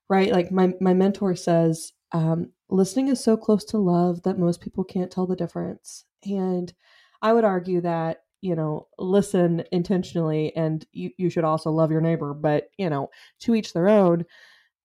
[0.09, 4.61] right like my my mentor says um, listening is so close to love that most
[4.61, 6.73] people can't tell the difference and
[7.21, 12.01] i would argue that you know listen intentionally and you, you should also love your
[12.01, 14.23] neighbor but you know to each their own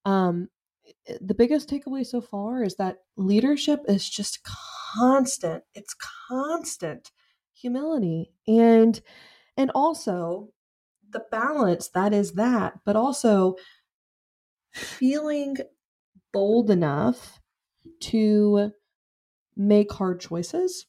[0.05, 0.49] um
[1.21, 5.65] the biggest takeaway so far is that leadership is just constant.
[5.75, 5.95] It's
[6.29, 7.11] constant
[7.55, 9.01] humility and
[9.57, 10.53] and also
[11.11, 13.57] the balance that is that, but also
[14.73, 15.57] feeling
[16.33, 17.41] bold enough
[18.01, 18.73] to
[19.57, 20.87] make hard choices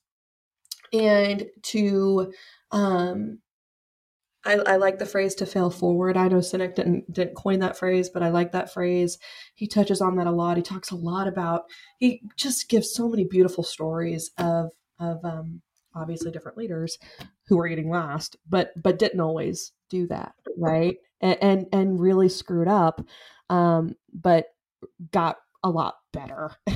[0.94, 2.34] and to
[2.72, 3.40] um
[4.46, 6.18] I, I, like the phrase to fail forward.
[6.18, 9.18] I know Sinek didn't didn't coin that phrase, but I like that phrase.
[9.56, 10.58] He touches on that a lot.
[10.58, 11.64] He talks a lot about.
[12.00, 15.62] He just gives so many beautiful stories of of um,
[15.96, 16.98] obviously different leaders
[17.48, 20.98] who were eating last, but but didn't always do that, right?
[21.22, 23.02] And and, and really screwed up,
[23.50, 24.48] um, but
[25.12, 26.52] got a lot better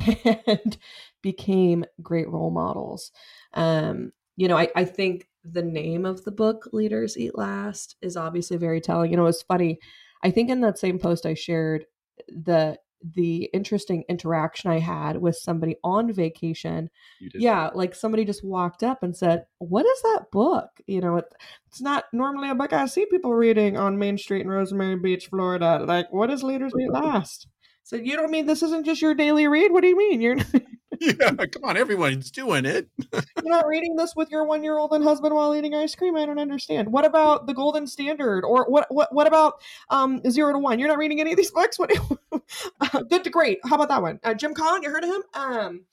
[0.46, 0.78] and
[1.22, 3.12] became great role models.
[3.54, 8.16] Um, you know, I, I think the name of the book, Leaders Eat Last, is
[8.16, 9.10] obviously very telling.
[9.10, 9.78] You know, it's funny.
[10.22, 11.86] I think in that same post I shared
[12.28, 12.78] the
[13.14, 16.90] the interesting interaction I had with somebody on vacation.
[17.34, 21.24] Yeah, like somebody just walked up and said, "What is that book?" You know, it,
[21.68, 25.28] it's not normally a book I see people reading on Main Street in Rosemary Beach,
[25.28, 25.84] Florida.
[25.86, 27.46] Like, what is Leaders Eat Last?
[27.84, 29.72] So you don't mean this isn't just your daily read?
[29.72, 30.20] What do you mean?
[30.20, 30.36] You're
[31.00, 32.88] yeah, come on, everyone's doing it.
[33.12, 36.16] You're not reading this with your one year old and husband while eating ice cream.
[36.16, 36.90] I don't understand.
[36.90, 38.86] What about the Golden Standard, or what?
[38.92, 39.14] What?
[39.14, 39.54] What about
[39.90, 40.78] um, Zero to One?
[40.78, 41.78] You're not reading any of these books.
[41.78, 41.92] What?
[42.80, 43.58] uh, good to great.
[43.64, 44.20] How about that one?
[44.22, 44.84] Uh, Jim Collins.
[44.84, 45.22] You heard of him?
[45.34, 45.84] Um.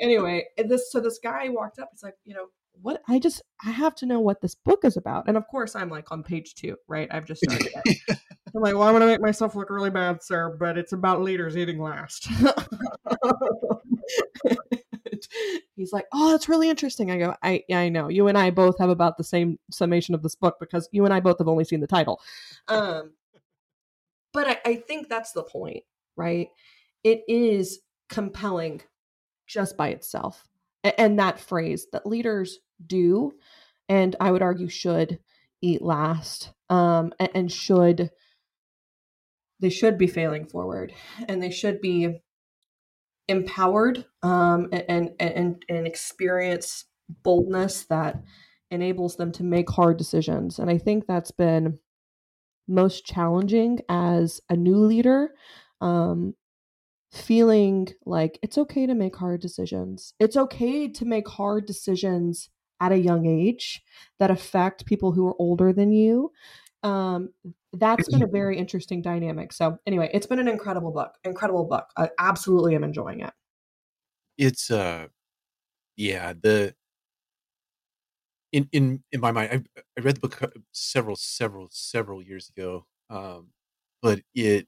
[0.00, 1.90] Anyway, this so this guy walked up.
[1.92, 2.46] He's like, you know,
[2.82, 5.24] what I just I have to know what this book is about.
[5.28, 7.08] And of course I'm like on page two, right?
[7.10, 7.72] I've just started.
[8.08, 11.56] I'm like, well, I'm gonna make myself look really bad, sir, but it's about leaders
[11.56, 12.28] eating last.
[15.76, 17.10] He's like, oh, that's really interesting.
[17.10, 18.08] I go, I I know.
[18.08, 21.14] You and I both have about the same summation of this book because you and
[21.14, 22.20] I both have only seen the title.
[22.68, 23.12] Um,
[24.32, 25.84] but I, I think that's the point,
[26.16, 26.48] right?
[27.04, 28.82] It is compelling
[29.46, 30.46] just by itself.
[30.96, 33.32] And that phrase that leaders do,
[33.88, 35.18] and I would argue should
[35.60, 38.10] eat last, um, and, and should
[39.60, 40.94] they should be failing forward,
[41.28, 42.22] and they should be
[43.28, 46.86] empowered um, and, and and experience
[47.22, 48.22] boldness that
[48.70, 50.58] enables them to make hard decisions.
[50.58, 51.78] And I think that's been
[52.68, 55.34] most challenging as a new leader.
[55.80, 56.34] Um,
[57.12, 60.14] feeling like it's okay to make hard decisions.
[60.20, 63.82] It's okay to make hard decisions at a young age
[64.18, 66.30] that affect people who are older than you.
[66.82, 67.30] Um,
[67.72, 69.52] that's been a very interesting dynamic.
[69.52, 71.14] So, anyway, it's been an incredible book.
[71.24, 71.86] Incredible book.
[71.96, 73.32] I absolutely am enjoying it.
[74.38, 75.08] It's uh,
[75.96, 76.32] yeah.
[76.40, 76.74] The
[78.52, 82.48] in in in my mind, I I read the book uh, several several several years
[82.48, 82.86] ago.
[83.08, 83.48] Um,
[84.02, 84.66] but it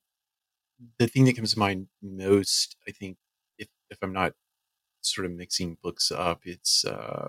[0.99, 3.17] the thing that comes to mind most, I think,
[3.59, 4.33] if if I'm not
[5.03, 7.29] sort of mixing books up, it's uh,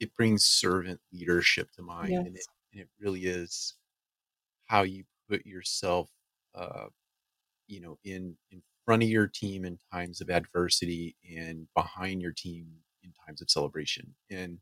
[0.00, 2.26] it brings servant leadership to mind, yes.
[2.26, 3.74] and, it, and it really is
[4.66, 6.08] how you put yourself,
[6.54, 6.86] uh,
[7.66, 12.32] you know, in in front of your team in times of adversity and behind your
[12.32, 12.66] team
[13.02, 14.58] in times of celebration, and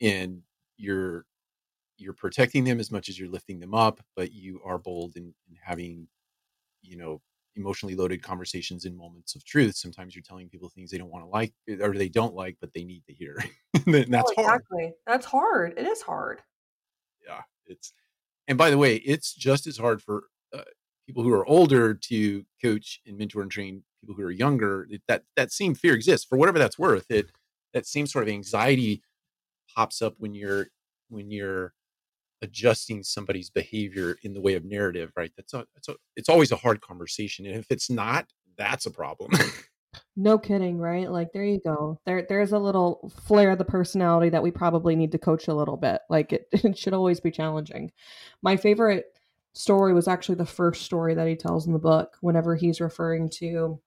[0.00, 0.42] and
[0.76, 1.24] you're
[1.98, 5.34] you're protecting them as much as you're lifting them up, but you are bold in,
[5.48, 6.06] in having
[6.82, 7.20] you know
[7.56, 9.76] emotionally loaded conversations in moments of truth.
[9.76, 12.72] Sometimes you're telling people things they don't want to like or they don't like but
[12.72, 13.36] they need to hear.
[13.86, 14.82] And that's oh, exactly.
[14.82, 14.92] Hard.
[15.06, 15.74] that's hard.
[15.78, 16.42] It is hard.
[17.26, 17.92] Yeah it's
[18.50, 20.60] and by the way it's just as hard for uh,
[21.06, 25.00] people who are older to coach and mentor and train people who are younger it,
[25.08, 27.30] that that same fear exists for whatever that's worth it
[27.72, 29.02] that same sort of anxiety
[29.74, 30.66] pops up when you're
[31.08, 31.72] when you're
[32.42, 35.32] adjusting somebody's behavior in the way of narrative, right?
[35.36, 38.90] That's a, it's a, it's always a hard conversation, and if it's not, that's a
[38.90, 39.30] problem.
[40.16, 41.10] no kidding, right?
[41.10, 42.00] Like there you go.
[42.06, 45.54] There there's a little flair of the personality that we probably need to coach a
[45.54, 46.00] little bit.
[46.08, 47.90] Like it, it should always be challenging.
[48.42, 49.06] My favorite
[49.52, 53.28] story was actually the first story that he tells in the book whenever he's referring
[53.28, 53.80] to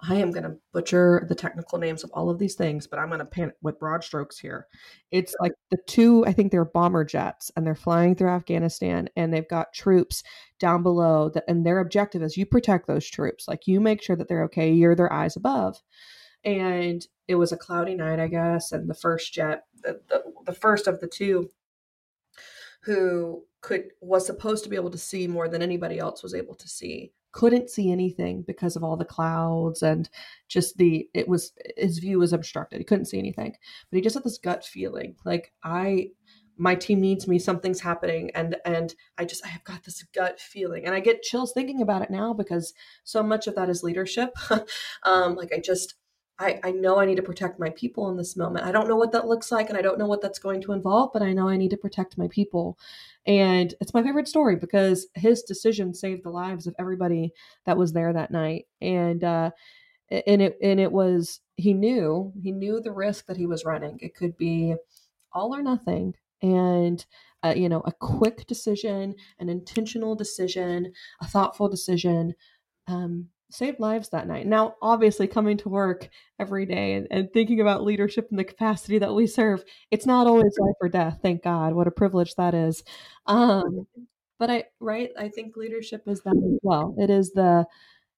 [0.00, 3.08] I am going to butcher the technical names of all of these things, but I'm
[3.08, 4.66] going to paint with broad strokes here.
[5.10, 9.32] It's like the two, I think they're bomber jets, and they're flying through Afghanistan, and
[9.32, 10.22] they've got troops
[10.58, 13.46] down below that, and their objective is you protect those troops.
[13.46, 14.72] Like you make sure that they're okay.
[14.72, 15.80] You're their eyes above.
[16.44, 20.52] And it was a cloudy night, I guess, and the first jet, the, the, the
[20.52, 21.50] first of the two,
[22.82, 26.56] who could was supposed to be able to see more than anybody else was able
[26.56, 30.08] to see couldn't see anything because of all the clouds and
[30.48, 32.78] just the it was his view was obstructed.
[32.78, 33.52] He couldn't see anything
[33.90, 36.08] but he just had this gut feeling like i
[36.58, 40.38] my team needs me something's happening and and i just i have got this gut
[40.38, 43.82] feeling and i get chills thinking about it now because so much of that is
[43.82, 44.30] leadership.
[45.04, 45.94] Um like i just
[46.38, 48.66] I, I know I need to protect my people in this moment.
[48.66, 50.72] I don't know what that looks like and I don't know what that's going to
[50.72, 52.78] involve, but I know I need to protect my people.
[53.26, 57.32] And it's my favorite story because his decision saved the lives of everybody
[57.66, 58.66] that was there that night.
[58.80, 59.50] And uh
[60.10, 63.98] and it and it was he knew he knew the risk that he was running.
[64.00, 64.74] It could be
[65.32, 67.06] all or nothing and
[67.44, 72.34] uh, you know a quick decision an intentional decision a thoughtful decision
[72.88, 74.46] um, saved lives that night.
[74.46, 78.98] Now obviously coming to work every day and, and thinking about leadership in the capacity
[78.98, 81.74] that we serve it's not always life or death thank god.
[81.74, 82.82] What a privilege that is.
[83.26, 83.86] Um,
[84.38, 86.94] but i right i think leadership is that as well.
[86.98, 87.66] It is the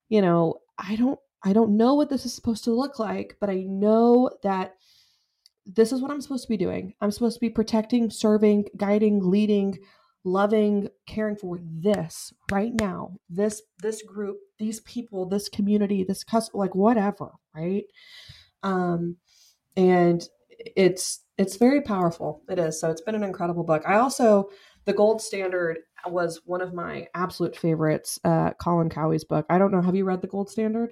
[0.09, 3.51] you know i don't i don't know what this is supposed to look like but
[3.51, 4.75] i know that
[5.66, 6.94] this is what I'm supposed to be doing.
[7.01, 9.79] I'm supposed to be protecting, serving, guiding, leading,
[10.24, 13.16] loving, caring for this right now.
[13.28, 17.84] This this group, these people, this community, this customer, like whatever, right?
[18.62, 19.16] Um
[19.76, 22.42] and it's it's very powerful.
[22.48, 22.80] It is.
[22.80, 23.82] So it's been an incredible book.
[23.87, 24.50] I also
[24.87, 29.46] the gold standard was one of my absolute favorites, uh Colin Cowie's book.
[29.50, 30.90] I don't know, have you read the gold standard?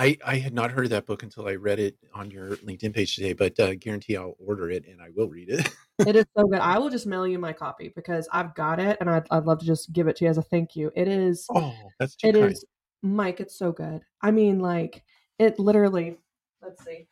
[0.00, 2.94] I, I had not heard of that book until I read it on your LinkedIn
[2.94, 5.68] page today, but uh, guarantee I'll order it and I will read it.
[5.98, 6.58] it is so good.
[6.62, 9.58] I will just mail you my copy because I've got it and I'd, I'd love
[9.58, 10.90] to just give it to you as a thank you.
[10.96, 11.44] It is.
[11.54, 12.64] Oh, that's too it is,
[13.02, 13.40] Mike.
[13.40, 14.00] It's so good.
[14.22, 15.04] I mean, like
[15.38, 16.16] it literally.
[16.62, 17.06] Let's see.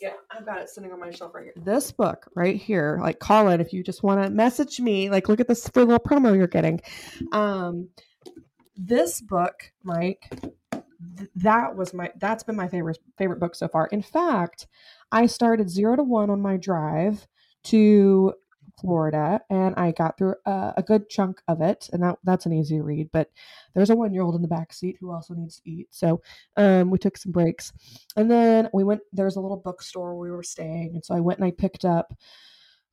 [0.00, 1.54] Yeah, I've got it sitting on my shelf right here.
[1.56, 5.40] This book right here, like Colin, if you just want to message me, like look
[5.40, 6.80] at this free little promo you're getting.
[7.32, 7.88] Um,
[8.76, 10.30] this book, Mike,
[11.36, 13.86] that was my that's been my favorite favorite book so far.
[13.86, 14.66] In fact,
[15.10, 17.26] I started zero to one on my drive
[17.64, 18.34] to
[18.80, 22.52] Florida, and I got through a, a good chunk of it, and that that's an
[22.52, 23.10] easy read.
[23.12, 23.30] But
[23.74, 26.20] there's a one year old in the back seat who also needs to eat, so
[26.56, 27.72] um, we took some breaks,
[28.16, 29.02] and then we went.
[29.12, 31.84] There's a little bookstore where we were staying, and so I went and I picked
[31.84, 32.14] up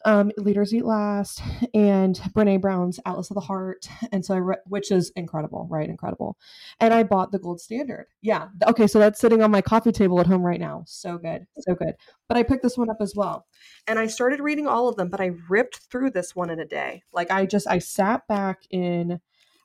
[0.06, 1.42] um, Leaders Eat Last
[1.74, 3.88] and Brene Brown's Atlas of the Heart.
[4.12, 5.90] And so I read, which is incredible, right?
[5.90, 6.38] Incredible.
[6.80, 8.08] And I bought the gold standard.
[8.22, 8.48] Yeah.
[8.66, 8.88] Okay.
[8.88, 10.84] So that's sitting on my coffee table at home right now.
[10.88, 11.46] So good.
[11.60, 11.96] So good.
[12.28, 13.46] But I picked this one up as well.
[13.88, 16.66] And I started reading all of them, but I ripped through this one in a
[16.66, 17.04] day.
[17.12, 19.20] Like I just, I sat back in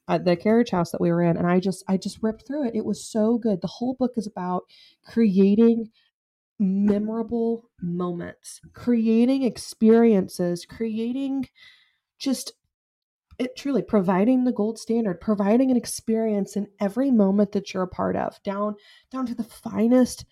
[0.08, 2.74] the carriage house that we were in and I just, I just ripped through it.
[2.74, 3.62] It was so good.
[3.62, 4.64] The whole book is about
[5.06, 5.90] creating
[6.58, 11.48] memorable moments, creating experiences, creating
[12.18, 12.52] just
[13.38, 17.88] it truly providing the gold standard, providing an experience in every moment that you're a
[17.88, 18.76] part of, down
[19.10, 20.24] down to the finest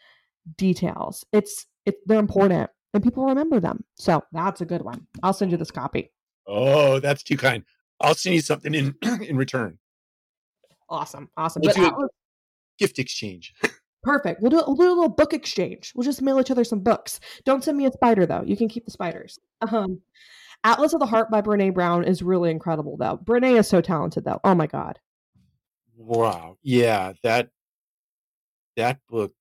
[0.56, 1.24] details.
[1.32, 3.85] It's it they're important and people remember them.
[3.94, 5.06] So that's a good one.
[5.22, 6.12] I'll send you this copy.
[6.46, 7.64] Oh, that's too kind.
[8.00, 9.78] I'll send you something in in return.
[10.88, 11.30] Awesome.
[11.37, 11.62] Awesome.
[11.64, 12.08] We'll do a
[12.78, 13.54] gift exchange.
[14.02, 14.40] Perfect.
[14.40, 15.92] We'll do, we'll do a little book exchange.
[15.94, 17.20] We'll just mail each other some books.
[17.44, 18.42] Don't send me a spider though.
[18.44, 19.38] You can keep the spiders.
[19.70, 20.00] Um,
[20.64, 23.18] Atlas of the Heart by Brene Brown is really incredible though.
[23.24, 24.40] Brene is so talented though.
[24.42, 24.98] Oh my god.
[25.96, 26.56] Wow.
[26.62, 27.50] Yeah, that
[28.76, 29.32] that book.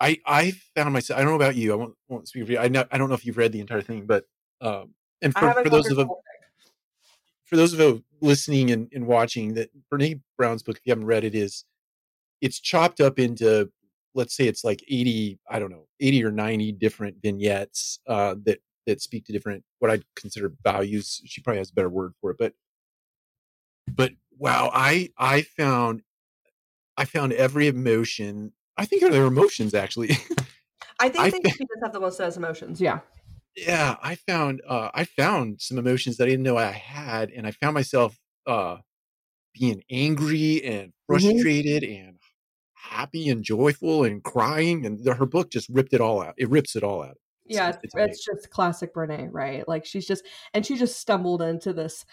[0.00, 1.18] I I found myself.
[1.18, 1.72] I don't know about you.
[1.72, 2.58] I won't, won't speak for you.
[2.58, 4.24] I know, I don't know if you've read the entire thing, but
[4.60, 6.08] um, and for, for those of them,
[7.44, 11.06] for those of you listening and, and watching, that Brene Brown's book, if you haven't
[11.06, 11.64] read it, is
[12.42, 13.70] it's chopped up into
[14.14, 18.58] let's say it's like 80 i don't know 80 or 90 different vignettes uh, that
[18.86, 22.32] that speak to different what i'd consider values she probably has a better word for
[22.32, 22.52] it but
[23.94, 26.02] but wow i i found
[26.98, 30.10] i found every emotion i think they're emotions actually
[31.00, 33.00] i think I they found, have the most says emotions yeah
[33.56, 37.46] yeah i found uh i found some emotions that i didn't know i had and
[37.46, 38.78] i found myself uh
[39.52, 41.06] being angry and mm-hmm.
[41.06, 42.08] frustrated mm-hmm.
[42.08, 42.11] and
[42.82, 46.50] happy and joyful and crying and the, her book just ripped it all out it
[46.50, 47.16] rips it all out.
[47.46, 49.66] It's, yeah it's, it's just classic brene right?
[49.68, 52.04] Like she's just and she just stumbled into this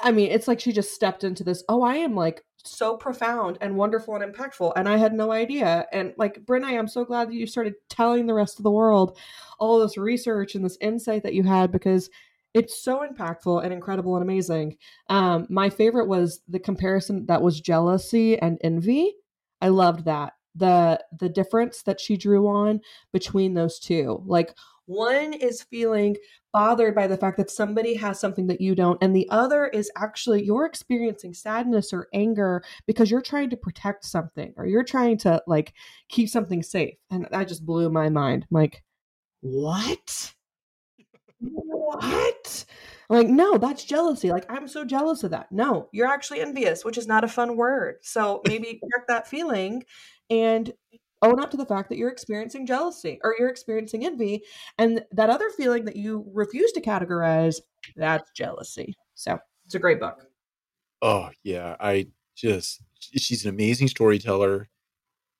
[0.00, 3.56] i mean it's like she just stepped into this oh i am like so profound
[3.60, 7.28] and wonderful and impactful and i had no idea and like brene i'm so glad
[7.28, 9.16] that you started telling the rest of the world
[9.60, 12.10] all this research and this insight that you had because
[12.54, 14.76] it's so impactful and incredible and amazing.
[15.08, 19.14] Um my favorite was the comparison that was jealousy and envy
[19.60, 20.34] I loved that.
[20.54, 22.80] The the difference that she drew on
[23.12, 24.22] between those two.
[24.26, 24.54] Like
[24.86, 26.16] one is feeling
[26.52, 29.90] bothered by the fact that somebody has something that you don't and the other is
[29.96, 35.18] actually you're experiencing sadness or anger because you're trying to protect something or you're trying
[35.18, 35.74] to like
[36.08, 38.82] keep something safe and that just blew my mind I'm like
[39.42, 40.34] what
[41.40, 42.64] what?
[43.10, 44.30] I'm like, no, that's jealousy.
[44.30, 45.50] Like, I'm so jealous of that.
[45.50, 47.96] No, you're actually envious, which is not a fun word.
[48.02, 49.84] So maybe check that feeling
[50.28, 50.72] and
[51.22, 54.42] own up to the fact that you're experiencing jealousy or you're experiencing envy.
[54.76, 57.56] And that other feeling that you refuse to categorize,
[57.96, 58.94] that's jealousy.
[59.14, 60.26] So it's a great book.
[61.00, 61.76] Oh, yeah.
[61.80, 64.68] I just, she's an amazing storyteller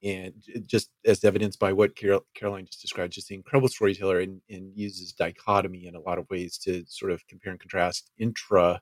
[0.02, 0.32] and
[0.66, 4.72] just as evidenced by what Carol, Caroline just described, just the incredible storyteller and, and,
[4.76, 8.80] uses dichotomy in a lot of ways to sort of compare and contrast intra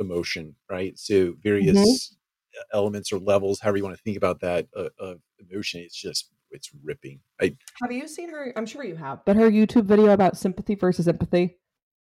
[0.00, 0.98] emotion, right?
[0.98, 2.76] So various mm-hmm.
[2.76, 6.30] elements or levels, however you want to think about that uh, of emotion, it's just
[6.50, 7.20] it's ripping.
[7.40, 8.52] I have you seen her?
[8.56, 11.58] I'm sure you have, but her YouTube video about sympathy versus empathy.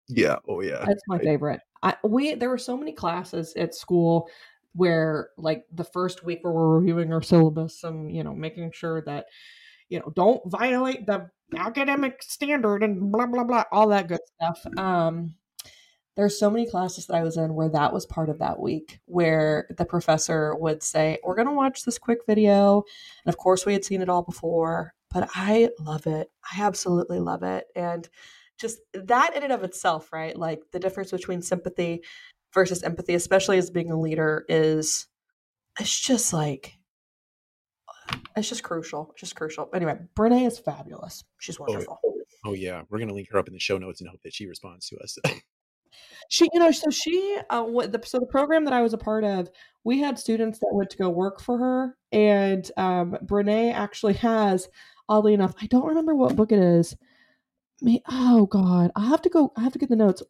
[0.08, 0.38] Yeah.
[0.48, 0.84] Oh yeah.
[0.86, 1.62] That's my I, favorite.
[1.82, 4.30] I we there were so many classes at school
[4.74, 9.02] where like the first week where we're reviewing our syllabus and you know making sure
[9.02, 9.26] that
[9.90, 14.66] you know don't violate the academic standard and blah blah blah all that good stuff
[14.78, 15.36] um
[16.16, 19.00] there's so many classes that I was in where that was part of that week,
[19.06, 22.84] where the professor would say, We're going to watch this quick video.
[23.26, 26.30] And of course, we had seen it all before, but I love it.
[26.52, 27.66] I absolutely love it.
[27.76, 28.08] And
[28.60, 30.38] just that in and of itself, right?
[30.38, 32.04] Like the difference between sympathy
[32.54, 35.08] versus empathy, especially as being a leader, is
[35.80, 36.74] it's just like
[38.36, 39.10] it's just crucial.
[39.12, 39.70] It's just crucial.
[39.74, 41.24] Anyway, Brene is fabulous.
[41.40, 42.00] She's oh, wonderful.
[42.06, 42.14] Oh,
[42.46, 44.46] oh yeah, we're gonna link her up in the show notes and hope that she
[44.46, 45.18] responds to us.
[46.30, 48.98] she, you know, so she, uh, what the so the program that I was a
[48.98, 49.50] part of,
[49.84, 54.68] we had students that went to go work for her, and um, Brene actually has,
[55.10, 56.96] oddly enough, I don't remember what book it is.
[57.82, 59.52] Me, oh God, I have to go.
[59.58, 60.24] I have to get the notes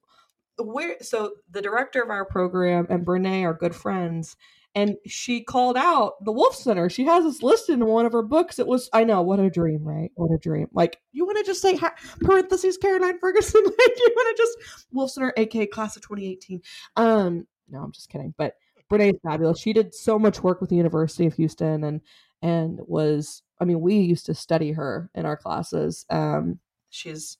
[0.58, 4.36] where so the director of our program and Brene are good friends
[4.76, 6.90] and she called out the Wolff Center.
[6.90, 8.58] She has this listed in one of her books.
[8.58, 10.12] It was, I know, what a dream, right?
[10.16, 10.68] What a dream.
[10.74, 11.80] Like, you want to just say
[12.22, 13.62] parentheses Caroline Ferguson?
[13.66, 16.62] like, you want to just Wolff Center, aka class of 2018.
[16.96, 18.34] Um, no, I'm just kidding.
[18.36, 18.56] But
[18.92, 19.60] Brene is fabulous.
[19.60, 22.02] She did so much work with the University of Houston and
[22.42, 26.06] and was, I mean, we used to study her in our classes.
[26.10, 27.38] Um, she's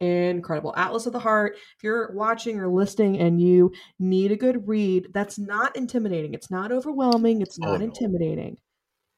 [0.00, 0.74] incredible.
[0.76, 1.56] Atlas of the Heart.
[1.76, 6.34] If you're watching or listening and you need a good read, that's not intimidating.
[6.34, 7.42] It's not overwhelming.
[7.42, 7.84] It's oh, not oh, no.
[7.84, 8.58] intimidating.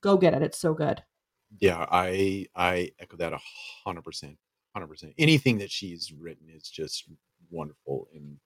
[0.02, 0.42] Go get it.
[0.42, 1.02] It's so good.
[1.60, 3.40] Yeah, I I echo that a
[3.84, 4.36] hundred percent.
[4.74, 5.14] Hundred percent.
[5.18, 7.04] Anything that she's written is just
[7.50, 8.36] wonderful and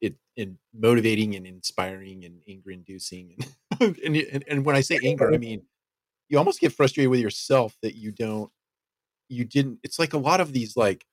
[0.00, 3.36] it and motivating and inspiring and anger inducing
[3.80, 5.62] and, and and and when I say anger, I mean
[6.28, 8.50] you almost get frustrated with yourself that you don't
[9.28, 11.06] you didn't it's like a lot of these like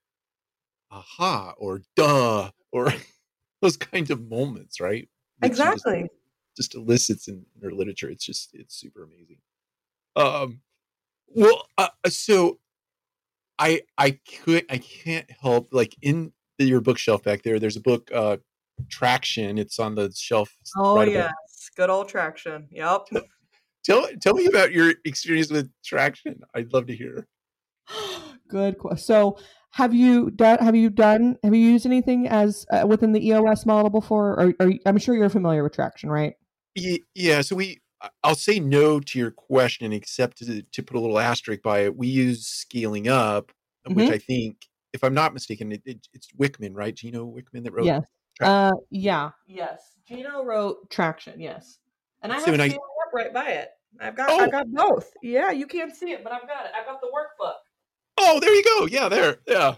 [0.90, 2.92] aha or duh or
[3.62, 5.08] those kinds of moments, right?
[5.42, 6.08] exactly.
[6.56, 8.10] Just, just, elicits in, her literature.
[8.10, 9.38] It's just it's super amazing.
[10.16, 10.60] Um,
[11.28, 12.58] well, uh, uh, so
[13.58, 17.58] I I could I can't help like in the, your bookshelf back there.
[17.58, 18.38] There's a book, uh,
[18.88, 19.58] Traction.
[19.58, 20.54] It's on the shelf.
[20.76, 22.66] Oh right yes, good old Traction.
[22.70, 23.08] Yep.
[23.84, 26.40] tell tell me about your experience with Traction.
[26.54, 27.26] I'd love to hear.
[28.48, 28.76] good.
[28.96, 29.38] So
[29.72, 30.58] have you done?
[30.58, 31.36] Have you done?
[31.44, 34.40] Have you used anything as uh, within the EOS model before?
[34.40, 36.34] Or, or, I'm sure you're familiar with Traction, right?
[36.74, 37.42] Yeah.
[37.42, 37.80] So we,
[38.24, 41.96] I'll say no to your question, except to, to put a little asterisk by it.
[41.96, 43.52] We use scaling up,
[43.86, 43.94] mm-hmm.
[43.94, 46.94] which I think, if I'm not mistaken, it, it, it's Wickman, right?
[46.94, 47.86] Gino Wickman that wrote.
[47.86, 48.02] Yes.
[48.40, 49.30] Uh, yeah.
[49.46, 49.80] Yes.
[50.08, 51.38] Gino wrote Traction.
[51.38, 51.78] Yes.
[52.22, 53.68] And I have so, scaling I, up right by it.
[54.00, 54.30] I've got.
[54.30, 54.40] Oh.
[54.40, 55.12] I've got both.
[55.22, 56.72] Yeah, you can't see it, but I've got it.
[56.78, 57.29] I've got the workbook.
[58.22, 58.86] Oh, there you go.
[58.86, 59.38] Yeah, there.
[59.46, 59.76] Yeah.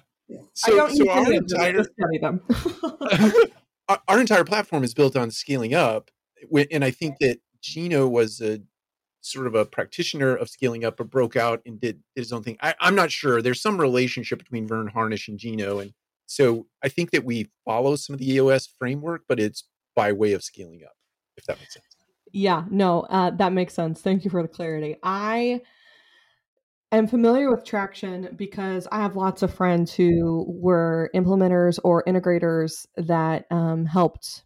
[0.55, 1.85] So, so our entire
[3.89, 6.11] our, our entire platform is built on scaling up,
[6.71, 8.61] and I think that Gino was a
[9.21, 12.43] sort of a practitioner of scaling up, but broke out and did, did his own
[12.43, 12.57] thing.
[12.61, 13.41] I, am not sure.
[13.41, 15.93] There's some relationship between Verne Harnish and Gino, and
[16.27, 19.65] so I think that we follow some of the EOS framework, but it's
[19.95, 20.97] by way of scaling up,
[21.37, 21.87] if that makes sense.
[22.33, 24.01] Yeah, no, uh, that makes sense.
[24.01, 24.97] Thank you for the clarity.
[25.03, 25.61] I
[26.97, 32.87] am familiar with Traction because I have lots of friends who were implementers or integrators
[32.97, 34.45] that um, helped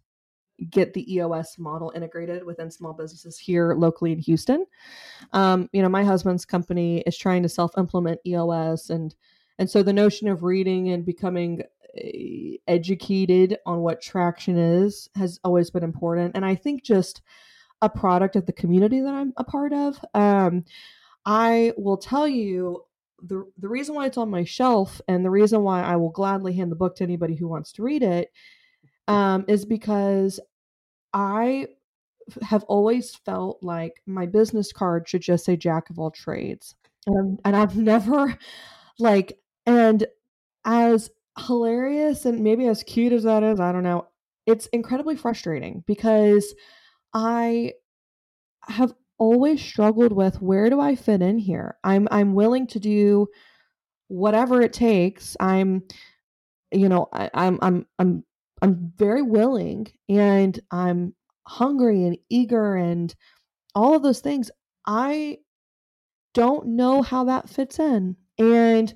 [0.71, 4.65] get the EOS model integrated within small businesses here locally in Houston.
[5.33, 9.15] Um, you know, my husband's company is trying to self-implement EOS, and
[9.59, 11.63] and so the notion of reading and becoming
[11.97, 17.23] eh, educated on what traction is has always been important, and I think just
[17.83, 20.03] a product of the community that I'm a part of.
[20.15, 20.65] Um,
[21.27, 22.85] I will tell you
[23.21, 26.55] the the reason why it's on my shelf and the reason why I will gladly
[26.55, 28.31] hand the book to anybody who wants to read it
[29.09, 30.39] um, is because
[31.13, 31.67] I
[32.43, 36.75] have always felt like my business card should just say jack of all trades.
[37.45, 38.37] and I've never
[38.99, 40.07] like and
[40.65, 44.07] as hilarious and maybe as cute as that is, I don't know.
[44.47, 46.55] It's incredibly frustrating because
[47.13, 47.73] I
[48.63, 51.77] have always struggled with where do I fit in here?
[51.85, 53.29] I'm I'm willing to do
[54.09, 55.37] whatever it takes.
[55.41, 55.83] I'm
[56.73, 58.25] you know, I, I'm I'm I'm
[58.63, 61.15] I'm very willing and I'm
[61.47, 63.15] hungry and eager and
[63.75, 64.51] all of those things.
[64.87, 65.39] I
[66.35, 68.17] don't know how that fits in.
[68.39, 68.95] And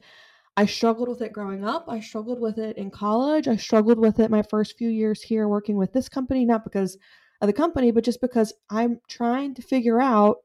[0.56, 1.86] I struggled with it growing up.
[1.88, 3.48] I struggled with it in college.
[3.48, 6.98] I struggled with it my first few years here working with this company, not because
[7.40, 10.38] of the company, but just because I'm trying to figure out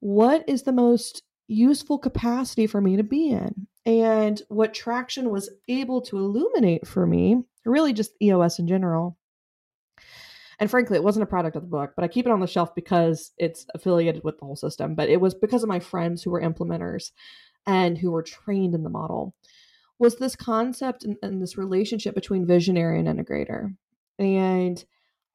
[0.00, 3.66] what is the most useful capacity for me to be in.
[3.86, 9.18] And what Traction was able to illuminate for me, really just EOS in general.
[10.58, 12.46] And frankly, it wasn't a product of the book, but I keep it on the
[12.46, 14.94] shelf because it's affiliated with the whole system.
[14.94, 17.10] But it was because of my friends who were implementers
[17.66, 19.34] and who were trained in the model
[19.98, 23.74] was this concept and, and this relationship between visionary and integrator.
[24.18, 24.84] And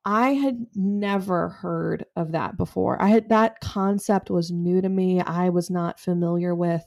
[0.05, 3.01] I had never heard of that before.
[3.01, 5.21] I had that concept was new to me.
[5.21, 6.83] I was not familiar with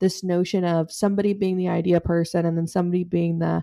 [0.00, 3.62] this notion of somebody being the idea person and then somebody being the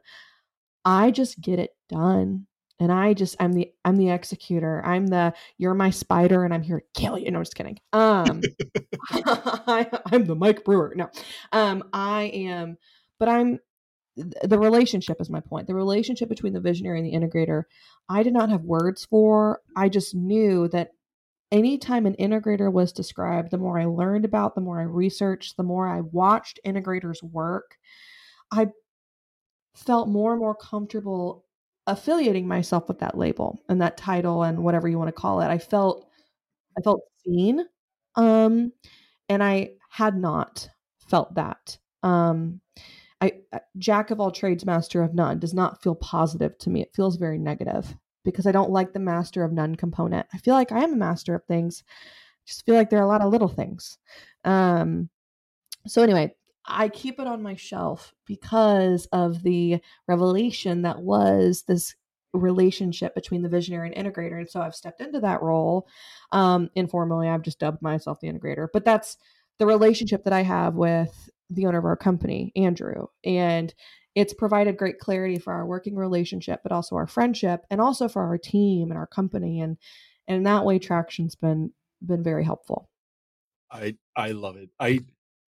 [0.86, 2.48] I just get it done.
[2.80, 4.82] And I just I'm the I'm the executor.
[4.86, 7.32] I'm the you're my spider and I'm here to kill you.
[7.32, 7.80] No, I'm just kidding.
[7.94, 8.42] Um
[9.12, 10.94] I, I'm the Mike Brewer.
[10.96, 11.10] No.
[11.52, 12.78] Um I am
[13.20, 13.60] but I'm
[14.16, 15.68] the relationship is my point.
[15.68, 17.64] The relationship between the visionary and the integrator,
[18.10, 19.62] I did not have words for.
[19.76, 20.92] I just knew that
[21.52, 25.64] anytime an integrator was described, the more I learned about, the more I researched, the
[25.64, 27.78] more I watched integrators work,
[28.52, 28.70] I
[29.76, 31.46] felt more and more comfortable
[31.88, 35.48] affiliating myself with that label and that title and whatever you want to call it.
[35.48, 36.08] I felt
[36.78, 37.66] I felt seen.
[38.16, 38.74] Um
[39.30, 40.70] and I had not
[41.10, 41.80] felt that.
[42.04, 42.62] Um
[43.24, 46.82] I, jack of all trades, master of none does not feel positive to me.
[46.82, 47.96] It feels very negative
[48.26, 50.28] because I don't like the master of none component.
[50.34, 51.84] I feel like I am a master of things.
[51.88, 53.98] I just feel like there are a lot of little things.
[54.44, 55.10] Um,
[55.88, 61.96] so anyway, I keep it on my shelf because of the revelation that was this
[62.34, 64.38] relationship between the visionary and integrator.
[64.40, 65.88] And so I've stepped into that role.
[66.34, 69.18] Um, informally, I've just dubbed myself the integrator, but that's
[69.60, 73.08] the relationship that I have with the owner of our company, Andrew.
[73.26, 73.74] And
[74.16, 78.24] it's provided great clarity for our working relationship, but also our friendship and also for
[78.24, 79.60] our team and our company.
[79.60, 79.78] And,
[80.28, 81.72] and in that way, Traction's been
[82.06, 82.90] been very helpful.
[83.72, 84.70] I I love it.
[84.80, 85.00] I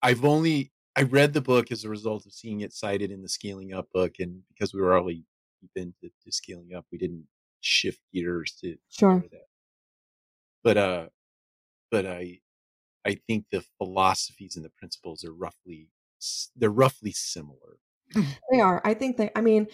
[0.01, 3.29] I've only I read the book as a result of seeing it cited in the
[3.29, 5.23] scaling up book, and because we were already
[5.61, 7.25] deep into to scaling up, we didn't
[7.61, 9.23] shift gears to sure.
[9.31, 9.47] that.
[10.63, 11.05] But uh,
[11.91, 12.39] but I
[13.05, 15.89] I think the philosophies and the principles are roughly
[16.55, 17.77] they're roughly similar.
[18.51, 18.81] They are.
[18.83, 19.29] I think they.
[19.35, 19.67] I mean,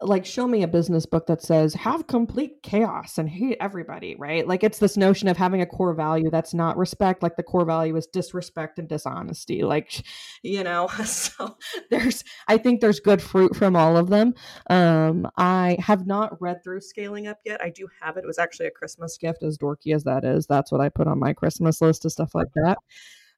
[0.00, 4.46] like show me a business book that says have complete chaos and hate everybody right?
[4.46, 7.64] Like it's this notion of having a core value that's not respect like the core
[7.64, 10.04] value is disrespect and dishonesty like
[10.42, 10.88] you know?
[11.06, 11.56] So
[11.90, 14.34] there's i think there's good fruit from all of them.
[14.68, 17.62] Um i have not read through scaling up yet.
[17.62, 18.24] I do have it.
[18.24, 20.46] It was actually a christmas gift as dorky as that is.
[20.46, 22.78] That's what i put on my christmas list of stuff like that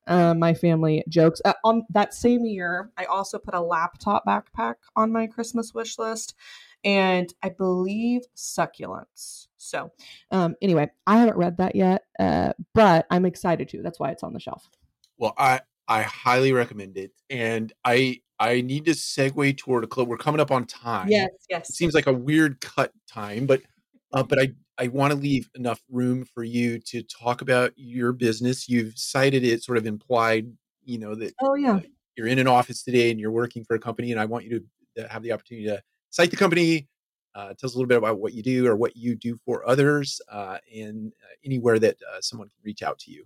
[0.09, 1.41] uh, my family jokes.
[1.45, 5.99] Uh, on that same year, I also put a laptop backpack on my Christmas wish
[5.99, 6.35] list,
[6.85, 9.49] and I believe succulents.
[9.57, 9.93] So,
[10.31, 13.83] um, anyway, I haven't read that yet, uh, but I'm excited to.
[13.83, 14.69] That's why it's on the shelf.
[15.19, 20.09] Well, I I highly recommend it, and I I need to segue toward a club.
[20.09, 21.09] We're coming up on time.
[21.09, 21.71] Yes, yes.
[21.71, 23.63] It seems like a weird cut time, but
[24.13, 28.13] uh, but I I want to leave enough room for you to talk about your
[28.13, 28.69] business.
[28.69, 30.47] You've cited it sort of implied,
[30.85, 31.81] you know, that oh yeah, uh,
[32.17, 34.61] you're in an office today and you're working for a company, and I want you
[34.61, 36.89] to, to have the opportunity to cite the company.
[37.35, 39.69] Uh, tell us a little bit about what you do or what you do for
[39.69, 43.25] others, uh, and uh, anywhere that uh, someone can reach out to you.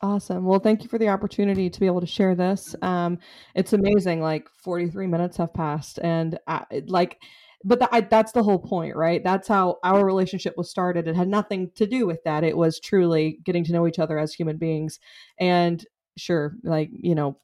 [0.00, 0.44] Awesome.
[0.44, 2.76] Well, thank you for the opportunity to be able to share this.
[2.82, 3.18] Um,
[3.56, 4.20] it's amazing.
[4.20, 7.20] Like 43 minutes have passed, and I, like
[7.64, 9.22] but I, that's the whole point right?
[9.22, 11.08] That's how our relationship was started.
[11.08, 12.44] It had nothing to do with that.
[12.44, 15.00] It was truly getting to know each other as human beings.
[15.38, 15.84] And
[16.16, 17.38] sure like you know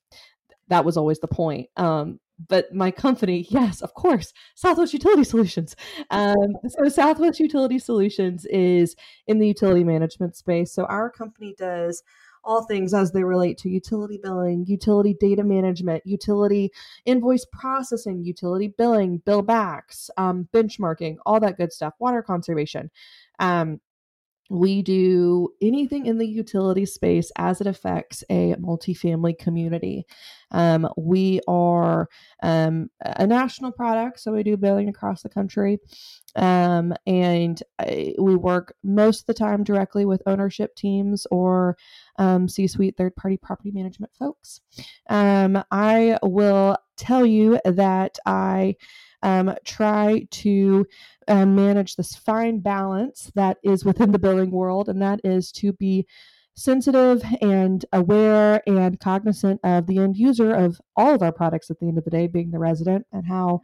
[0.68, 1.68] that was always the point.
[1.76, 5.76] Um but my company yes of course southwest utility solutions.
[6.10, 8.96] Um, so southwest utility solutions is
[9.26, 10.72] in the utility management space.
[10.72, 12.02] So our company does
[12.44, 16.70] all things as they relate to utility billing, utility data management, utility
[17.04, 22.90] invoice processing, utility billing, bill backs, um, benchmarking, all that good stuff, water conservation.
[23.38, 23.80] Um,
[24.50, 30.06] we do anything in the utility space as it affects a multifamily community.
[30.50, 32.08] Um, we are
[32.42, 35.78] um, a national product, so we do billing across the country.
[36.36, 41.76] Um, and I, we work most of the time directly with ownership teams or
[42.18, 44.60] um, C suite third party property management folks.
[45.08, 48.76] Um, I will tell you that I
[49.22, 50.86] um, try to
[51.28, 55.72] uh, manage this fine balance that is within the billing world, and that is to
[55.72, 56.06] be
[56.56, 61.78] sensitive and aware and cognizant of the end user of all of our products at
[61.80, 63.60] the end of the day, being the resident, and how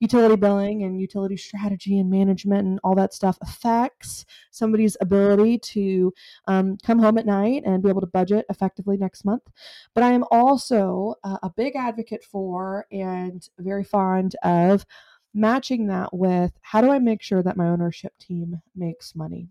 [0.00, 6.12] utility billing and utility strategy and management and all that stuff affects somebody's ability to
[6.46, 9.42] um, come home at night and be able to budget effectively next month.
[9.94, 14.84] But I am also uh, a big advocate for and very fond of
[15.34, 19.48] matching that with how do I make sure that my ownership team makes money?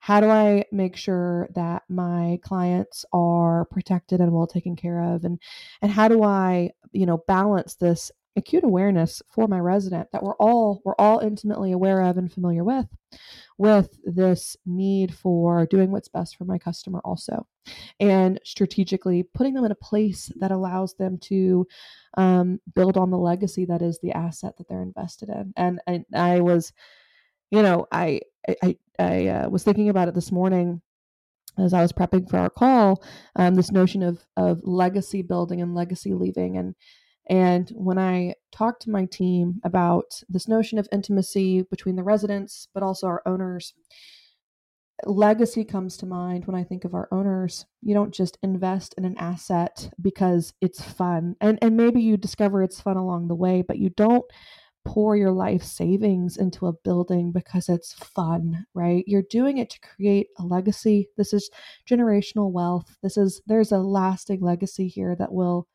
[0.00, 5.24] How do I make sure that my clients are protected and well taken care of?
[5.24, 5.40] And
[5.80, 10.36] and how do I, you know, balance this acute awareness for my resident that we're
[10.36, 12.86] all we're all intimately aware of and familiar with
[13.58, 17.46] with this need for doing what's best for my customer also
[18.00, 21.66] and strategically putting them in a place that allows them to
[22.16, 25.52] um, build on the legacy that is the asset that they're invested in.
[25.56, 25.80] And,
[26.14, 26.72] i was
[27.50, 28.20] you know i
[28.62, 30.82] i i uh, was thinking about it this morning
[31.58, 33.02] as I was prepping for our call,
[33.36, 36.74] um, this notion of of legacy building and legacy leaving, and
[37.26, 42.68] and when I talked to my team about this notion of intimacy between the residents,
[42.74, 43.72] but also our owners,
[45.06, 47.66] legacy comes to mind when I think of our owners.
[47.82, 51.36] You don't just invest in an asset because it's fun.
[51.40, 54.24] And and maybe you discover it's fun along the way, but you don't
[54.84, 59.02] pour your life savings into a building because it's fun, right?
[59.06, 61.08] You're doing it to create a legacy.
[61.16, 61.50] This is
[61.88, 62.96] generational wealth.
[63.02, 65.66] This is there's a lasting legacy here that will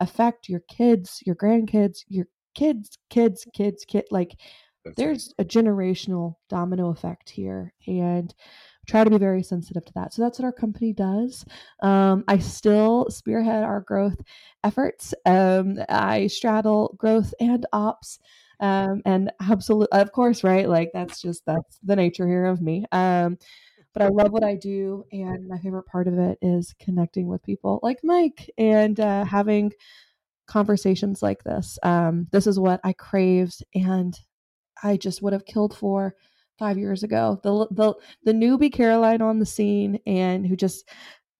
[0.00, 4.04] affect your kids, your grandkids, your kids, kids, kids, kid.
[4.10, 4.36] Like
[4.84, 5.44] That's there's right.
[5.44, 8.34] a generational domino effect here, and
[8.86, 10.12] try to be very sensitive to that.
[10.12, 11.44] So that's what our company does.
[11.82, 14.20] Um, I still spearhead our growth
[14.62, 15.14] efforts.
[15.24, 18.18] Um, I straddle growth and ops.
[18.60, 20.68] Um, and absolutely, of course, right?
[20.68, 22.84] Like that's just that's the nature here of me.
[23.94, 25.04] But I love what I do.
[25.12, 29.72] And my favorite part of it is connecting with people like Mike and uh, having
[30.46, 31.78] conversations like this.
[31.82, 34.18] Um, this is what I craved and
[34.82, 36.14] I just would have killed for
[36.58, 37.40] five years ago.
[37.42, 40.88] The, the, the newbie Caroline on the scene and who just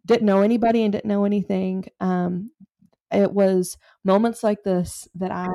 [0.06, 1.86] didn't know anybody and didn't know anything.
[2.00, 2.50] Um,
[3.12, 5.48] it was moments like this that I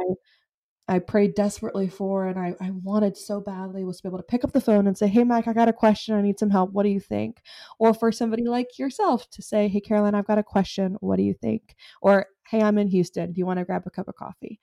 [0.90, 4.24] I prayed desperately for and I, I wanted so badly was to be able to
[4.24, 6.16] pick up the phone and say, Hey, Mike, I got a question.
[6.16, 6.74] I need some help.
[6.74, 7.42] What do you think?
[7.80, 10.98] Or for somebody like yourself to say, Hey, Caroline, I've got a question.
[11.02, 11.76] What do you think?
[12.02, 13.34] Or, Hey, I'm in Houston.
[13.34, 14.60] Do you want to grab a cup of coffee?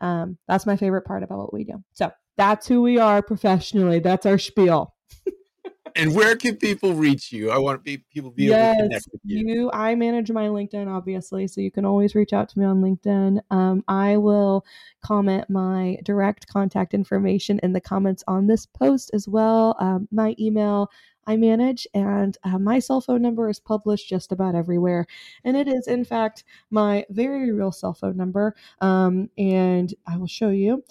[0.00, 1.82] Um, that's my favorite part about what we do.
[1.92, 4.00] So that's who we are professionally.
[4.00, 4.94] That's our spiel
[5.96, 7.50] and where can people reach you?
[7.50, 9.46] I want people to be yes, able to connect with you.
[9.46, 9.70] you.
[9.72, 13.40] I manage my LinkedIn, obviously, so you can always reach out to me on LinkedIn.
[13.50, 14.64] Um, I will
[15.02, 19.76] comment my direct contact information in the comments on this post as well.
[19.78, 20.90] Um, my email
[21.28, 25.06] I manage, and uh, my cell phone number is published just about everywhere.
[25.44, 28.56] And it is, in fact, my very real cell phone number.
[28.80, 30.82] Um, and I will show you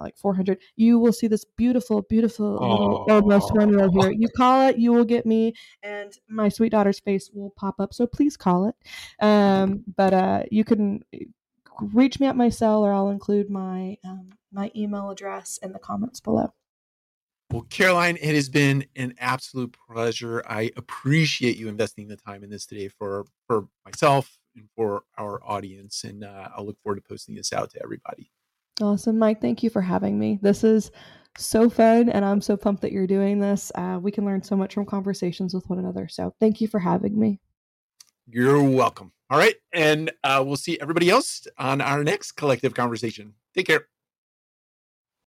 [0.00, 4.68] like 400 you will see this beautiful beautiful little almost one row here you call
[4.68, 8.36] it you will get me and my sweet daughter's face will pop up so please
[8.36, 8.74] call it
[9.24, 11.18] um, but uh, you can uh,
[11.92, 15.78] reach me at my cell or i'll include my um, my email address in the
[15.78, 16.52] comments below
[17.52, 20.42] well, Caroline, it has been an absolute pleasure.
[20.48, 25.38] I appreciate you investing the time in this today for for myself and for our
[25.44, 28.30] audience, and uh, I'll look forward to posting this out to everybody.
[28.80, 29.40] Awesome, Mike.
[29.40, 30.38] Thank you for having me.
[30.42, 30.90] This is
[31.38, 33.70] so fun, and I'm so pumped that you're doing this.
[33.74, 36.08] Uh, we can learn so much from conversations with one another.
[36.08, 37.40] So, thank you for having me.
[38.26, 39.12] You're welcome.
[39.30, 39.54] All right.
[39.72, 43.34] And uh, we'll see everybody else on our next collective conversation.
[43.54, 43.88] Take care.